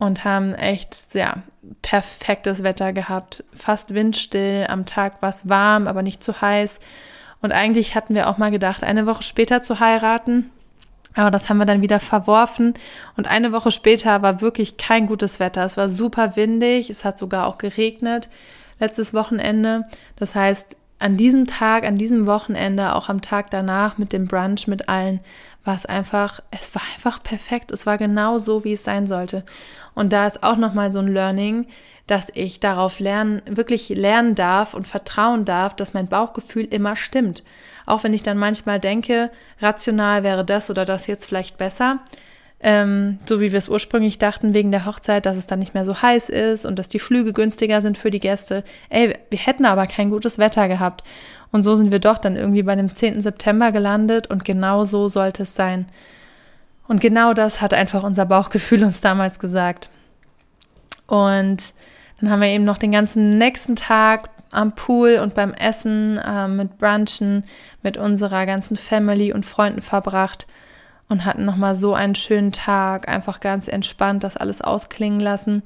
und 0.00 0.24
haben 0.24 0.54
echt, 0.54 1.14
ja, 1.14 1.42
perfektes 1.82 2.64
Wetter 2.64 2.92
gehabt. 2.92 3.44
Fast 3.52 3.94
windstill, 3.94 4.66
am 4.68 4.86
Tag 4.86 5.22
war 5.22 5.28
es 5.28 5.48
warm, 5.48 5.86
aber 5.86 6.02
nicht 6.02 6.24
zu 6.24 6.40
heiß. 6.40 6.80
Und 7.42 7.52
eigentlich 7.52 7.94
hatten 7.94 8.14
wir 8.14 8.28
auch 8.28 8.38
mal 8.38 8.50
gedacht, 8.50 8.82
eine 8.82 9.06
Woche 9.06 9.22
später 9.22 9.62
zu 9.62 9.78
heiraten. 9.78 10.50
Aber 11.14 11.30
das 11.30 11.48
haben 11.48 11.58
wir 11.58 11.66
dann 11.66 11.82
wieder 11.82 12.00
verworfen. 12.00 12.74
Und 13.16 13.28
eine 13.28 13.52
Woche 13.52 13.70
später 13.70 14.22
war 14.22 14.40
wirklich 14.40 14.78
kein 14.78 15.06
gutes 15.06 15.38
Wetter. 15.38 15.64
Es 15.64 15.76
war 15.76 15.88
super 15.88 16.34
windig. 16.34 16.88
Es 16.88 17.04
hat 17.04 17.18
sogar 17.18 17.46
auch 17.46 17.58
geregnet 17.58 18.28
letztes 18.78 19.12
Wochenende. 19.12 19.84
Das 20.16 20.34
heißt, 20.34 20.76
an 21.00 21.16
diesem 21.16 21.46
Tag, 21.46 21.84
an 21.84 21.96
diesem 21.96 22.26
Wochenende, 22.26 22.94
auch 22.94 23.08
am 23.08 23.22
Tag 23.22 23.50
danach 23.50 23.98
mit 23.98 24.12
dem 24.12 24.28
Brunch 24.28 24.68
mit 24.68 24.88
allen, 24.88 25.20
war 25.64 25.74
es 25.74 25.86
einfach, 25.86 26.40
es 26.50 26.74
war 26.74 26.82
einfach 26.94 27.22
perfekt. 27.22 27.72
Es 27.72 27.86
war 27.86 27.98
genau 27.98 28.38
so, 28.38 28.64
wie 28.64 28.74
es 28.74 28.84
sein 28.84 29.06
sollte. 29.06 29.44
Und 29.94 30.12
da 30.12 30.26
ist 30.26 30.42
auch 30.42 30.56
nochmal 30.56 30.92
so 30.92 30.98
ein 31.00 31.12
Learning, 31.12 31.66
dass 32.06 32.30
ich 32.34 32.60
darauf 32.60 33.00
lernen, 33.00 33.40
wirklich 33.46 33.88
lernen 33.88 34.34
darf 34.34 34.74
und 34.74 34.88
vertrauen 34.88 35.44
darf, 35.44 35.74
dass 35.74 35.94
mein 35.94 36.06
Bauchgefühl 36.06 36.64
immer 36.64 36.96
stimmt. 36.96 37.44
Auch 37.86 38.04
wenn 38.04 38.12
ich 38.12 38.22
dann 38.22 38.38
manchmal 38.38 38.78
denke, 38.78 39.30
rational 39.60 40.22
wäre 40.22 40.44
das 40.44 40.70
oder 40.70 40.84
das 40.84 41.06
jetzt 41.06 41.24
vielleicht 41.26 41.56
besser. 41.56 42.00
Ähm, 42.62 43.18
so 43.26 43.40
wie 43.40 43.52
wir 43.52 43.58
es 43.58 43.70
ursprünglich 43.70 44.18
dachten, 44.18 44.52
wegen 44.52 44.70
der 44.70 44.84
Hochzeit, 44.84 45.24
dass 45.24 45.38
es 45.38 45.46
dann 45.46 45.60
nicht 45.60 45.72
mehr 45.72 45.86
so 45.86 46.02
heiß 46.02 46.28
ist 46.28 46.66
und 46.66 46.78
dass 46.78 46.88
die 46.88 46.98
Flüge 46.98 47.32
günstiger 47.32 47.80
sind 47.80 47.96
für 47.96 48.10
die 48.10 48.18
Gäste. 48.18 48.64
Ey, 48.90 49.14
wir 49.30 49.38
hätten 49.38 49.64
aber 49.64 49.86
kein 49.86 50.10
gutes 50.10 50.36
Wetter 50.36 50.68
gehabt. 50.68 51.02
Und 51.52 51.64
so 51.64 51.74
sind 51.74 51.90
wir 51.90 52.00
doch 52.00 52.18
dann 52.18 52.36
irgendwie 52.36 52.62
bei 52.62 52.76
dem 52.76 52.90
10. 52.90 53.22
September 53.22 53.72
gelandet 53.72 54.26
und 54.26 54.44
genau 54.44 54.84
so 54.84 55.08
sollte 55.08 55.44
es 55.44 55.54
sein. 55.54 55.86
Und 56.86 57.00
genau 57.00 57.32
das 57.32 57.62
hat 57.62 57.72
einfach 57.72 58.02
unser 58.02 58.26
Bauchgefühl 58.26 58.84
uns 58.84 59.00
damals 59.00 59.38
gesagt. 59.38 59.88
Und 61.06 61.72
dann 62.20 62.30
haben 62.30 62.42
wir 62.42 62.48
eben 62.48 62.64
noch 62.64 62.78
den 62.78 62.92
ganzen 62.92 63.38
nächsten 63.38 63.74
Tag 63.74 64.28
am 64.52 64.74
Pool 64.74 65.18
und 65.22 65.34
beim 65.34 65.54
Essen 65.54 66.18
äh, 66.18 66.46
mit 66.46 66.76
Brunchen 66.76 67.44
mit 67.82 67.96
unserer 67.96 68.44
ganzen 68.44 68.76
Family 68.76 69.32
und 69.32 69.46
Freunden 69.46 69.80
verbracht 69.80 70.46
und 71.10 71.26
hatten 71.26 71.44
nochmal 71.44 71.76
so 71.76 71.92
einen 71.92 72.14
schönen 72.14 72.52
Tag, 72.52 73.08
einfach 73.08 73.40
ganz 73.40 73.68
entspannt 73.68 74.24
das 74.24 74.38
alles 74.38 74.62
ausklingen 74.62 75.20
lassen 75.20 75.62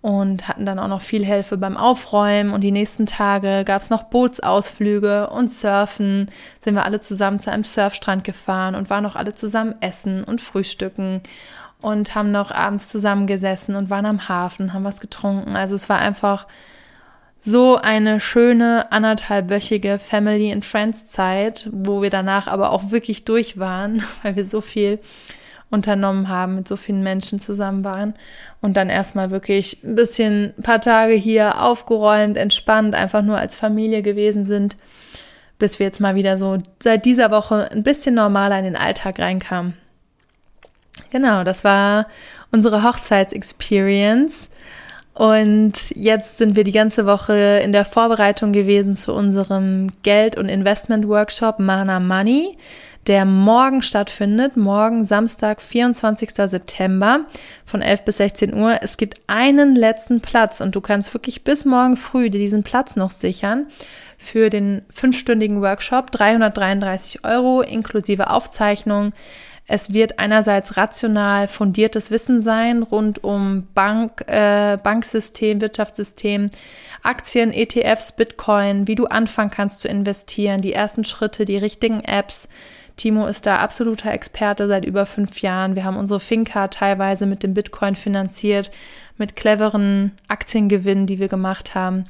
und 0.00 0.46
hatten 0.46 0.64
dann 0.64 0.78
auch 0.78 0.88
noch 0.88 1.02
viel 1.02 1.24
Hilfe 1.24 1.58
beim 1.58 1.76
Aufräumen 1.76 2.52
und 2.52 2.62
die 2.62 2.70
nächsten 2.70 3.04
Tage 3.04 3.64
gab 3.64 3.82
es 3.82 3.90
noch 3.90 4.04
Bootsausflüge 4.04 5.28
und 5.30 5.50
Surfen, 5.50 6.30
sind 6.60 6.76
wir 6.76 6.84
alle 6.84 7.00
zusammen 7.00 7.40
zu 7.40 7.50
einem 7.50 7.64
Surfstrand 7.64 8.22
gefahren 8.22 8.76
und 8.76 8.88
waren 8.88 9.02
noch 9.02 9.16
alle 9.16 9.34
zusammen 9.34 9.74
essen 9.80 10.22
und 10.22 10.40
frühstücken 10.40 11.22
und 11.80 12.14
haben 12.14 12.30
noch 12.30 12.52
abends 12.52 12.88
zusammengesessen 12.88 13.74
und 13.74 13.90
waren 13.90 14.06
am 14.06 14.28
Hafen, 14.28 14.72
haben 14.72 14.84
was 14.84 15.00
getrunken. 15.00 15.56
Also 15.56 15.74
es 15.74 15.88
war 15.88 15.98
einfach 15.98 16.46
so 17.40 17.76
eine 17.76 18.20
schöne 18.20 18.90
anderthalbwöchige 18.92 19.98
Family 19.98 20.52
and 20.52 20.64
Friends 20.64 21.08
Zeit, 21.08 21.68
wo 21.72 22.02
wir 22.02 22.10
danach 22.10 22.46
aber 22.46 22.72
auch 22.72 22.90
wirklich 22.90 23.24
durch 23.24 23.58
waren, 23.58 24.02
weil 24.22 24.36
wir 24.36 24.44
so 24.44 24.60
viel 24.60 24.98
unternommen 25.70 26.28
haben, 26.28 26.54
mit 26.54 26.66
so 26.68 26.76
vielen 26.76 27.02
Menschen 27.02 27.40
zusammen 27.40 27.84
waren 27.84 28.14
und 28.60 28.76
dann 28.76 28.88
erstmal 28.88 29.30
wirklich 29.30 29.82
ein 29.84 29.94
bisschen, 29.94 30.54
ein 30.56 30.62
paar 30.62 30.80
Tage 30.80 31.12
hier 31.12 31.62
aufgeräumt, 31.62 32.36
entspannt, 32.36 32.94
einfach 32.94 33.22
nur 33.22 33.36
als 33.36 33.54
Familie 33.54 34.02
gewesen 34.02 34.46
sind, 34.46 34.76
bis 35.58 35.78
wir 35.78 35.86
jetzt 35.86 36.00
mal 36.00 36.14
wieder 36.14 36.36
so 36.36 36.58
seit 36.82 37.04
dieser 37.04 37.30
Woche 37.30 37.70
ein 37.70 37.82
bisschen 37.82 38.14
normaler 38.14 38.58
in 38.58 38.64
den 38.64 38.76
Alltag 38.76 39.18
reinkamen. 39.18 39.74
Genau, 41.10 41.44
das 41.44 41.64
war 41.64 42.06
unsere 42.50 42.82
Hochzeitsexperience. 42.82 44.48
Und 45.18 45.90
jetzt 45.96 46.38
sind 46.38 46.54
wir 46.54 46.62
die 46.62 46.70
ganze 46.70 47.04
Woche 47.04 47.60
in 47.64 47.72
der 47.72 47.84
Vorbereitung 47.84 48.52
gewesen 48.52 48.94
zu 48.94 49.12
unserem 49.12 49.88
Geld- 50.04 50.38
und 50.38 50.48
Investment-Workshop 50.48 51.58
Mana 51.58 51.98
Money, 51.98 52.56
der 53.08 53.24
morgen 53.24 53.82
stattfindet, 53.82 54.56
morgen 54.56 55.02
Samstag, 55.02 55.60
24. 55.60 56.30
September 56.30 57.26
von 57.64 57.82
11 57.82 58.04
bis 58.04 58.18
16 58.18 58.54
Uhr. 58.54 58.78
Es 58.80 58.96
gibt 58.96 59.20
einen 59.26 59.74
letzten 59.74 60.20
Platz 60.20 60.60
und 60.60 60.76
du 60.76 60.80
kannst 60.80 61.12
wirklich 61.12 61.42
bis 61.42 61.64
morgen 61.64 61.96
früh 61.96 62.30
dir 62.30 62.38
diesen 62.38 62.62
Platz 62.62 62.94
noch 62.94 63.10
sichern 63.10 63.66
für 64.18 64.50
den 64.50 64.82
fünfstündigen 64.88 65.60
Workshop. 65.62 66.12
333 66.12 67.24
Euro 67.24 67.62
inklusive 67.62 68.30
Aufzeichnung. 68.30 69.12
Es 69.70 69.92
wird 69.92 70.18
einerseits 70.18 70.78
rational 70.78 71.46
fundiertes 71.46 72.10
Wissen 72.10 72.40
sein 72.40 72.82
rund 72.82 73.22
um 73.22 73.68
Bank, 73.74 74.24
äh, 74.26 74.78
Banksystem, 74.82 75.60
Wirtschaftssystem, 75.60 76.46
Aktien, 77.02 77.52
ETFs, 77.52 78.12
Bitcoin, 78.12 78.88
wie 78.88 78.94
du 78.94 79.04
anfangen 79.04 79.50
kannst 79.50 79.80
zu 79.80 79.88
investieren, 79.88 80.62
die 80.62 80.72
ersten 80.72 81.04
Schritte, 81.04 81.44
die 81.44 81.58
richtigen 81.58 82.00
Apps. 82.00 82.48
Timo 82.96 83.26
ist 83.26 83.44
da 83.44 83.58
absoluter 83.58 84.10
Experte 84.10 84.66
seit 84.68 84.86
über 84.86 85.04
fünf 85.04 85.42
Jahren. 85.42 85.76
Wir 85.76 85.84
haben 85.84 85.98
unsere 85.98 86.18
Finca 86.18 86.68
teilweise 86.68 87.26
mit 87.26 87.42
dem 87.42 87.52
Bitcoin 87.52 87.94
finanziert, 87.94 88.70
mit 89.18 89.36
cleveren 89.36 90.12
Aktiengewinnen, 90.28 91.06
die 91.06 91.18
wir 91.18 91.28
gemacht 91.28 91.74
haben. 91.74 92.06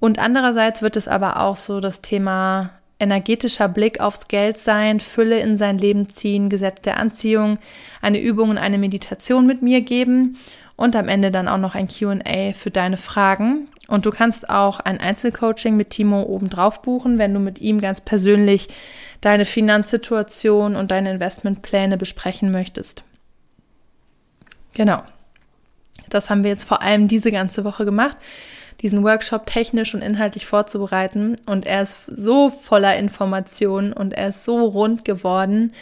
Und 0.00 0.18
andererseits 0.18 0.82
wird 0.82 0.96
es 0.96 1.08
aber 1.08 1.40
auch 1.40 1.56
so 1.56 1.80
das 1.80 2.02
Thema 2.02 2.70
energetischer 3.00 3.68
Blick 3.68 4.00
aufs 4.00 4.28
Geld 4.28 4.58
sein, 4.58 5.00
Fülle 5.00 5.38
in 5.38 5.56
sein 5.56 5.78
Leben 5.78 6.08
ziehen, 6.08 6.48
Gesetz 6.48 6.82
der 6.82 6.96
Anziehung, 6.96 7.58
eine 8.02 8.20
Übung 8.20 8.50
und 8.50 8.58
eine 8.58 8.78
Meditation 8.78 9.46
mit 9.46 9.62
mir 9.62 9.80
geben 9.80 10.36
und 10.76 10.96
am 10.96 11.08
Ende 11.08 11.30
dann 11.30 11.48
auch 11.48 11.58
noch 11.58 11.74
ein 11.74 11.88
QA 11.88 12.52
für 12.52 12.70
deine 12.70 12.96
Fragen. 12.96 13.68
Und 13.86 14.04
du 14.04 14.10
kannst 14.10 14.50
auch 14.50 14.80
ein 14.80 15.00
Einzelcoaching 15.00 15.76
mit 15.76 15.90
Timo 15.90 16.22
obendrauf 16.22 16.82
buchen, 16.82 17.18
wenn 17.18 17.32
du 17.32 17.40
mit 17.40 17.60
ihm 17.60 17.80
ganz 17.80 18.00
persönlich 18.00 18.68
deine 19.20 19.44
Finanzsituation 19.44 20.76
und 20.76 20.90
deine 20.90 21.12
Investmentpläne 21.12 21.96
besprechen 21.96 22.50
möchtest. 22.50 23.02
Genau. 24.74 25.02
Das 26.10 26.30
haben 26.30 26.44
wir 26.44 26.50
jetzt 26.50 26.64
vor 26.64 26.82
allem 26.82 27.08
diese 27.08 27.32
ganze 27.32 27.64
Woche 27.64 27.84
gemacht 27.84 28.16
diesen 28.82 29.02
Workshop 29.02 29.46
technisch 29.46 29.94
und 29.94 30.02
inhaltlich 30.02 30.46
vorzubereiten. 30.46 31.36
Und 31.46 31.66
er 31.66 31.82
ist 31.82 31.98
so 32.06 32.48
voller 32.48 32.96
Informationen 32.96 33.92
und 33.92 34.12
er 34.12 34.28
ist 34.28 34.44
so 34.44 34.64
rund 34.64 35.04
geworden. 35.04 35.72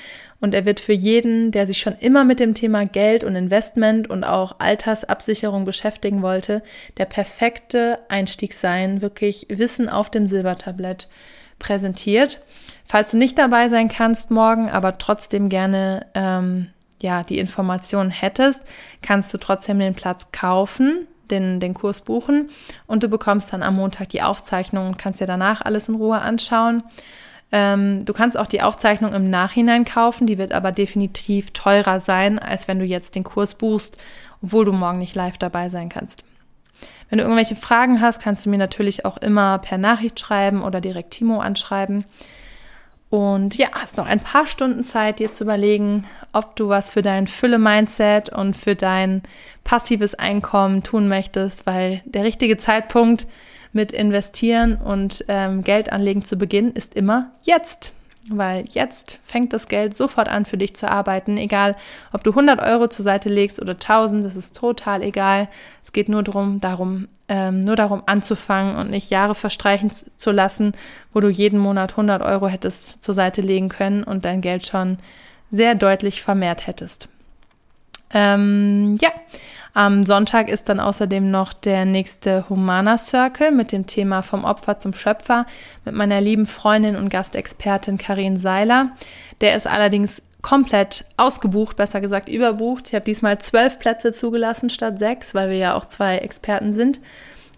Und 0.41 0.55
er 0.55 0.65
wird 0.67 0.81
für 0.81 0.93
jeden, 0.93 1.51
der 1.51 1.67
sich 1.67 1.79
schon 1.79 1.97
immer 1.99 2.25
mit 2.25 2.41
dem 2.41 2.55
Thema 2.55 2.85
Geld 2.87 3.25
und 3.25 3.37
Investment 3.37 4.09
und 4.09 4.25
auch 4.25 4.57
Altersabsicherung 4.59 5.65
beschäftigen 5.65 6.23
wollte, 6.23 6.63
der 6.99 7.07
perfekte 7.07 7.99
Einstieg 8.09 8.53
sein. 8.53 9.03
Wirklich 9.03 9.47
Wissen 9.49 9.89
auf 9.89 10.11
dem 10.11 10.27
Silbertablett 10.27 11.09
präsentiert. 11.59 12.41
Falls 12.85 13.13
du 13.13 13.17
nicht 13.17 13.39
dabei 13.39 13.69
sein 13.69 13.89
kannst 13.89 14.31
morgen, 14.31 14.69
aber 14.69 14.99
trotzdem 14.99 15.49
gerne 15.49 16.07
ähm, 16.15 16.69
ja 17.03 17.23
die 17.23 17.39
Informationen 17.39 18.11
hättest, 18.11 18.63
kannst 19.03 19.33
du 19.33 19.39
trotzdem 19.39 19.79
den 19.79 19.95
Platz 19.95 20.33
kaufen 20.33 21.07
den, 21.31 21.61
den 21.61 21.75
Kurs 21.75 22.01
buchen 22.01 22.49
und 22.87 23.03
du 23.03 23.09
bekommst 23.09 23.53
dann 23.53 23.63
am 23.63 23.77
Montag 23.77 24.09
die 24.11 24.23
Aufzeichnung 24.23 24.89
und 24.89 24.99
kannst 24.99 25.21
dir 25.21 25.27
danach 25.27 25.63
alles 25.63 25.89
in 25.89 25.95
Ruhe 25.95 26.21
anschauen. 26.21 26.83
Ähm, 27.53 28.05
du 28.05 28.13
kannst 28.13 28.39
auch 28.39 28.47
die 28.47 28.63
Aufzeichnung 28.63 29.15
im 29.15 29.31
Nachhinein 29.31 29.85
kaufen, 29.85 30.27
die 30.27 30.39
wird 30.39 30.53
aber 30.53 30.73
definitiv 30.73 31.53
teurer 31.53 32.01
sein, 32.01 32.39
als 32.39 32.67
wenn 32.67 32.79
du 32.79 32.85
jetzt 32.85 33.15
den 33.15 33.25
Kurs 33.25 33.55
buchst, 33.55 33.97
obwohl 34.43 34.65
du 34.65 34.73
morgen 34.73 34.99
nicht 34.99 35.15
live 35.15 35.39
dabei 35.39 35.69
sein 35.69 35.89
kannst. 35.89 36.25
Wenn 37.09 37.19
du 37.19 37.25
irgendwelche 37.25 37.55
Fragen 37.55 38.01
hast, 38.01 38.21
kannst 38.21 38.45
du 38.45 38.51
mir 38.51 38.59
natürlich 38.59 39.05
auch 39.05 39.17
immer 39.17 39.59
per 39.59 39.79
Nachricht 39.79 40.19
schreiben 40.19 40.63
oder 40.63 40.81
direkt 40.81 41.13
Timo 41.13 41.41
anschreiben. 41.41 42.05
Und 43.09 43.57
ja, 43.57 43.69
hast 43.73 43.97
noch 43.97 44.07
ein 44.07 44.21
paar 44.21 44.47
Stunden 44.47 44.83
Zeit, 44.83 45.21
dir 45.21 45.31
zu 45.31 45.45
überlegen, 45.45 46.05
ob 46.33 46.57
du 46.57 46.69
was 46.69 46.91
für 46.91 47.03
dein 47.03 47.29
Fülle-Mindset 47.29 48.31
und 48.31 48.57
für 48.57 48.75
dein 48.75 49.23
passives 49.63 50.15
Einkommen 50.15 50.83
tun 50.83 51.07
möchtest, 51.07 51.67
weil 51.67 52.03
der 52.05 52.25
richtige 52.25 52.57
Zeitpunkt 52.57 53.27
mit 53.73 53.93
Investieren 53.93 54.77
und 54.77 55.25
ähm, 55.29 55.63
Geld 55.63 55.93
anlegen 55.93 56.25
zu 56.25 56.37
beginnen 56.37 56.73
ist 56.73 56.95
immer 56.95 57.31
jetzt 57.43 57.93
weil 58.31 58.65
jetzt 58.69 59.19
fängt 59.23 59.53
das 59.53 59.69
Geld 59.69 59.95
sofort 59.95 60.29
an 60.29 60.45
für 60.45 60.57
dich 60.57 60.75
zu 60.75 60.91
arbeiten, 60.91 61.37
egal 61.37 61.77
ob 62.13 62.25
du 62.25 62.31
100 62.31 62.61
Euro 62.61 62.89
zur 62.89 63.05
Seite 63.05 63.29
legst 63.29 63.61
oder 63.61 63.73
1000, 63.73 64.25
das 64.25 64.37
ist 64.37 64.57
total 64.57 65.03
egal. 65.03 65.49
Es 65.83 65.93
geht 65.93 66.09
nur 66.09 66.23
darum, 66.23 66.61
darum 66.61 67.09
ähm, 67.29 67.65
nur 67.65 67.77
darum 67.77 68.03
anzufangen 68.07 68.77
und 68.77 68.91
nicht 68.91 69.11
Jahre 69.11 69.35
verstreichen 69.35 69.91
zu 69.91 70.31
lassen, 70.31 70.73
wo 71.13 71.21
du 71.21 71.29
jeden 71.29 71.59
Monat 71.59 71.93
100 71.93 72.23
Euro 72.23 72.49
hättest 72.49 73.03
zur 73.03 73.15
Seite 73.15 73.41
legen 73.41 73.69
können 73.69 74.05
und 74.05 74.25
dein 74.25 74.41
Geld 74.41 74.67
schon 74.67 74.99
sehr 75.51 75.75
deutlich 75.75 76.23
vermehrt 76.23 76.67
hättest. 76.67 77.09
Ähm, 78.13 78.97
ja, 79.01 79.11
am 79.75 80.05
Sonntag 80.05 80.49
ist 80.49 80.71
dann 80.71 80.81
außerdem 80.81 81.31
noch 81.31 81.53
der 81.53 81.85
nächste 81.85 82.49
Humana 82.49 82.97
Circle 82.97 83.51
mit 83.51 83.73
dem 83.73 83.87
Thema 83.87 84.23
vom 84.23 84.45
Opfer 84.45 84.79
zum 84.79 84.95
Schöpfer 84.95 85.45
mit 85.85 85.95
meiner 85.95 86.21
lieben 86.21 86.47
Freundin 86.47 86.97
und 86.97 87.11
Gastexpertin 87.11 87.99
Karin 87.99 88.39
Seiler. 88.39 88.93
Der 89.43 89.55
ist 89.55 89.67
allerdings 89.67 90.23
komplett 90.41 91.05
ausgebucht, 91.17 91.77
besser 91.77 92.01
gesagt 92.01 92.29
überbucht. 92.29 92.89
Ich 92.89 92.95
habe 92.95 93.05
diesmal 93.05 93.39
zwölf 93.39 93.79
Plätze 93.79 94.13
zugelassen 94.13 94.71
statt 94.71 94.99
sechs, 94.99 95.35
weil 95.35 95.51
wir 95.51 95.59
ja 95.59 95.75
auch 95.75 95.85
zwei 95.85 96.19
Experten 96.19 96.73
sind. 96.73 97.01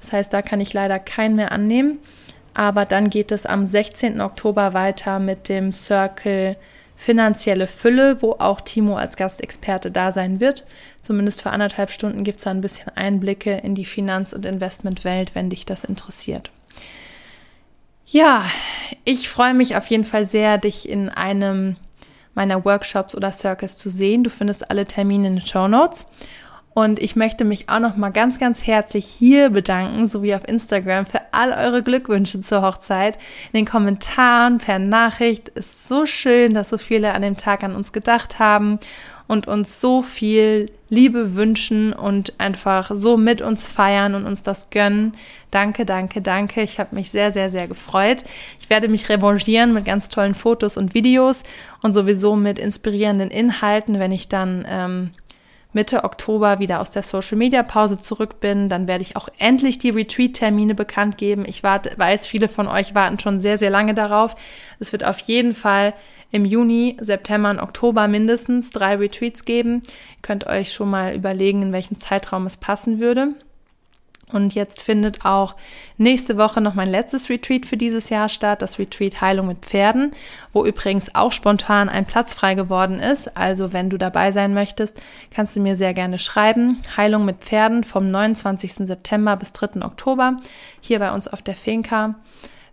Das 0.00 0.12
heißt, 0.12 0.32
da 0.32 0.42
kann 0.42 0.60
ich 0.60 0.72
leider 0.72 0.98
keinen 0.98 1.36
mehr 1.36 1.52
annehmen. 1.52 1.98
Aber 2.54 2.84
dann 2.84 3.10
geht 3.10 3.30
es 3.30 3.46
am 3.46 3.64
16. 3.64 4.20
Oktober 4.20 4.74
weiter 4.74 5.20
mit 5.20 5.48
dem 5.48 5.72
Circle 5.72 6.56
finanzielle 6.98 7.68
Fülle, 7.68 8.22
wo 8.22 8.32
auch 8.40 8.60
Timo 8.60 8.96
als 8.96 9.16
Gastexperte 9.16 9.92
da 9.92 10.10
sein 10.10 10.40
wird. 10.40 10.66
Zumindest 11.00 11.42
für 11.42 11.50
anderthalb 11.50 11.92
Stunden 11.92 12.24
gibt 12.24 12.38
es 12.38 12.44
da 12.44 12.50
ein 12.50 12.60
bisschen 12.60 12.88
Einblicke 12.96 13.52
in 13.58 13.76
die 13.76 13.84
Finanz- 13.84 14.32
und 14.32 14.44
Investmentwelt, 14.44 15.36
wenn 15.36 15.48
dich 15.48 15.64
das 15.64 15.84
interessiert. 15.84 16.50
Ja, 18.04 18.44
ich 19.04 19.28
freue 19.28 19.54
mich 19.54 19.76
auf 19.76 19.86
jeden 19.86 20.02
Fall 20.02 20.26
sehr, 20.26 20.58
dich 20.58 20.88
in 20.88 21.08
einem 21.08 21.76
meiner 22.34 22.64
Workshops 22.64 23.14
oder 23.14 23.30
Circles 23.30 23.76
zu 23.76 23.88
sehen. 23.88 24.24
Du 24.24 24.30
findest 24.30 24.68
alle 24.68 24.84
Termine 24.84 25.28
in 25.28 25.36
den 25.36 25.46
Show 25.46 25.68
Notes. 25.68 26.06
Und 26.78 27.00
ich 27.00 27.16
möchte 27.16 27.44
mich 27.44 27.68
auch 27.68 27.80
noch 27.80 27.96
mal 27.96 28.10
ganz, 28.10 28.38
ganz 28.38 28.64
herzlich 28.64 29.04
hier 29.04 29.50
bedanken, 29.50 30.06
sowie 30.06 30.36
auf 30.36 30.46
Instagram, 30.46 31.06
für 31.06 31.20
all 31.32 31.50
eure 31.50 31.82
Glückwünsche 31.82 32.40
zur 32.40 32.62
Hochzeit. 32.62 33.18
In 33.52 33.58
den 33.58 33.66
Kommentaren, 33.66 34.58
per 34.58 34.78
Nachricht. 34.78 35.48
Ist 35.48 35.88
so 35.88 36.06
schön, 36.06 36.54
dass 36.54 36.68
so 36.68 36.78
viele 36.78 37.14
an 37.14 37.22
dem 37.22 37.36
Tag 37.36 37.64
an 37.64 37.74
uns 37.74 37.90
gedacht 37.92 38.38
haben 38.38 38.78
und 39.26 39.48
uns 39.48 39.80
so 39.80 40.02
viel 40.02 40.70
Liebe 40.88 41.34
wünschen 41.34 41.92
und 41.92 42.38
einfach 42.38 42.92
so 42.94 43.16
mit 43.16 43.42
uns 43.42 43.66
feiern 43.66 44.14
und 44.14 44.24
uns 44.24 44.44
das 44.44 44.70
gönnen. 44.70 45.14
Danke, 45.50 45.84
danke, 45.84 46.22
danke. 46.22 46.62
Ich 46.62 46.78
habe 46.78 46.94
mich 46.94 47.10
sehr, 47.10 47.32
sehr, 47.32 47.50
sehr 47.50 47.66
gefreut. 47.66 48.22
Ich 48.60 48.70
werde 48.70 48.86
mich 48.86 49.08
revanchieren 49.08 49.74
mit 49.74 49.84
ganz 49.84 50.10
tollen 50.10 50.36
Fotos 50.36 50.76
und 50.76 50.94
Videos 50.94 51.42
und 51.82 51.92
sowieso 51.92 52.36
mit 52.36 52.60
inspirierenden 52.60 53.32
Inhalten, 53.32 53.98
wenn 53.98 54.12
ich 54.12 54.28
dann 54.28 54.64
ähm, 54.68 55.10
Mitte 55.74 56.04
Oktober 56.04 56.60
wieder 56.60 56.80
aus 56.80 56.90
der 56.90 57.02
Social 57.02 57.36
Media 57.36 57.62
Pause 57.62 57.98
zurück 57.98 58.40
bin, 58.40 58.68
dann 58.68 58.88
werde 58.88 59.02
ich 59.02 59.16
auch 59.16 59.28
endlich 59.38 59.78
die 59.78 59.90
Retreat-Termine 59.90 60.74
bekannt 60.74 61.18
geben. 61.18 61.44
Ich 61.46 61.62
warte, 61.62 61.92
weiß, 61.96 62.26
viele 62.26 62.48
von 62.48 62.66
euch 62.68 62.94
warten 62.94 63.18
schon 63.18 63.38
sehr, 63.38 63.58
sehr 63.58 63.70
lange 63.70 63.92
darauf. 63.92 64.34
Es 64.78 64.92
wird 64.92 65.04
auf 65.04 65.18
jeden 65.20 65.52
Fall 65.52 65.92
im 66.30 66.44
Juni, 66.44 66.96
September 67.00 67.50
und 67.50 67.60
Oktober 67.60 68.08
mindestens 68.08 68.70
drei 68.70 68.96
Retreats 68.96 69.44
geben. 69.44 69.82
Ihr 69.84 70.22
könnt 70.22 70.46
euch 70.46 70.72
schon 70.72 70.88
mal 70.88 71.14
überlegen, 71.14 71.62
in 71.62 71.72
welchen 71.72 71.98
Zeitraum 71.98 72.46
es 72.46 72.56
passen 72.56 72.98
würde. 72.98 73.34
Und 74.32 74.54
jetzt 74.54 74.82
findet 74.82 75.24
auch 75.24 75.56
nächste 75.96 76.36
Woche 76.36 76.60
noch 76.60 76.74
mein 76.74 76.88
letztes 76.88 77.30
Retreat 77.30 77.66
für 77.66 77.76
dieses 77.76 78.10
Jahr 78.10 78.28
statt, 78.28 78.62
das 78.62 78.78
Retreat 78.78 79.20
Heilung 79.20 79.46
mit 79.46 79.64
Pferden, 79.64 80.12
wo 80.52 80.64
übrigens 80.64 81.14
auch 81.14 81.32
spontan 81.32 81.88
ein 81.88 82.04
Platz 82.04 82.34
frei 82.34 82.54
geworden 82.54 83.00
ist. 83.00 83.36
Also 83.36 83.72
wenn 83.72 83.90
du 83.90 83.96
dabei 83.96 84.30
sein 84.30 84.54
möchtest, 84.54 85.00
kannst 85.30 85.56
du 85.56 85.60
mir 85.60 85.76
sehr 85.76 85.94
gerne 85.94 86.18
schreiben. 86.18 86.78
Heilung 86.96 87.24
mit 87.24 87.38
Pferden 87.38 87.84
vom 87.84 88.10
29. 88.10 88.86
September 88.86 89.36
bis 89.36 89.52
3. 89.52 89.82
Oktober 89.82 90.36
hier 90.80 90.98
bei 90.98 91.12
uns 91.12 91.28
auf 91.28 91.42
der 91.42 91.56
Finca. 91.56 92.14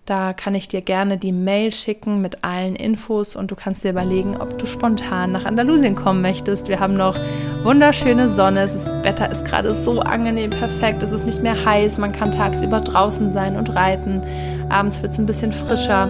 Da 0.06 0.34
kann 0.34 0.54
ich 0.54 0.68
dir 0.68 0.82
gerne 0.82 1.18
die 1.18 1.32
Mail 1.32 1.72
schicken 1.72 2.22
mit 2.22 2.44
allen 2.44 2.76
Infos 2.76 3.36
und 3.36 3.50
du 3.50 3.56
kannst 3.56 3.84
dir 3.84 3.90
überlegen, 3.90 4.38
ob 4.38 4.60
du 4.60 4.68
spontan 4.68 5.32
nach 5.32 5.46
Andalusien 5.46 5.96
kommen 5.96 6.22
möchtest. 6.22 6.68
Wir 6.68 6.80
haben 6.80 6.94
noch 6.94 7.16
wunderschöne 7.64 8.30
Sonne, 8.30 8.62
das 8.62 8.94
Wetter 9.04 9.32
ist 9.32 9.46
gerade 9.46 9.74
so 9.74 10.02
angenehm, 10.02 10.52
perfekt, 10.52 11.02
es 11.02 11.12
ist 11.12 11.26
nicht 11.26 11.42
mehr 11.42 11.66
heiß, 11.66 11.98
man 11.98 12.12
kann 12.12 12.32
tagsüber 12.32 12.82
draußen 12.82 13.32
sein 13.32 13.56
und 13.56 13.74
reiten, 13.74 14.22
abends 14.70 15.02
wird 15.02 15.14
es 15.14 15.18
ein 15.18 15.26
bisschen 15.26 15.52
frischer. 15.52 16.08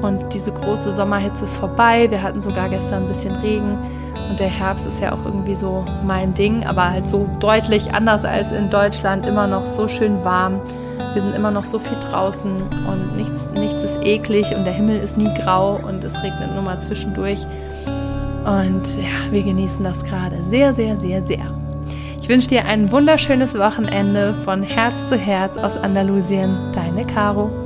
Und 0.00 0.32
diese 0.32 0.52
große 0.52 0.92
Sommerhitze 0.92 1.44
ist 1.44 1.56
vorbei. 1.56 2.10
Wir 2.10 2.22
hatten 2.22 2.42
sogar 2.42 2.68
gestern 2.68 3.02
ein 3.02 3.08
bisschen 3.08 3.34
Regen 3.36 3.78
und 4.28 4.40
der 4.40 4.48
Herbst 4.48 4.86
ist 4.86 5.00
ja 5.00 5.12
auch 5.12 5.24
irgendwie 5.24 5.54
so 5.54 5.84
mein 6.04 6.34
Ding, 6.34 6.64
aber 6.64 6.90
halt 6.90 7.08
so 7.08 7.28
deutlich 7.40 7.94
anders 7.94 8.24
als 8.24 8.52
in 8.52 8.70
Deutschland, 8.70 9.26
immer 9.26 9.46
noch 9.46 9.66
so 9.66 9.88
schön 9.88 10.24
warm. 10.24 10.60
Wir 11.12 11.22
sind 11.22 11.34
immer 11.34 11.50
noch 11.50 11.64
so 11.64 11.78
viel 11.78 11.96
draußen 12.00 12.62
und 12.88 13.16
nichts, 13.16 13.48
nichts 13.54 13.82
ist 13.82 13.98
eklig 14.02 14.54
und 14.54 14.64
der 14.64 14.74
Himmel 14.74 15.00
ist 15.00 15.16
nie 15.16 15.32
grau 15.34 15.76
und 15.76 16.04
es 16.04 16.22
regnet 16.22 16.52
nur 16.54 16.62
mal 16.62 16.80
zwischendurch. 16.80 17.40
Und 18.44 18.86
ja, 18.96 19.32
wir 19.32 19.42
genießen 19.42 19.82
das 19.82 20.04
gerade 20.04 20.42
sehr, 20.44 20.72
sehr, 20.72 20.98
sehr, 20.98 21.24
sehr. 21.24 21.46
Ich 22.20 22.28
wünsche 22.28 22.48
dir 22.48 22.64
ein 22.66 22.90
wunderschönes 22.90 23.56
Wochenende 23.56 24.34
von 24.34 24.62
Herz 24.62 25.08
zu 25.08 25.16
Herz 25.16 25.56
aus 25.56 25.76
Andalusien. 25.76 26.72
Deine 26.72 27.04
Caro. 27.04 27.65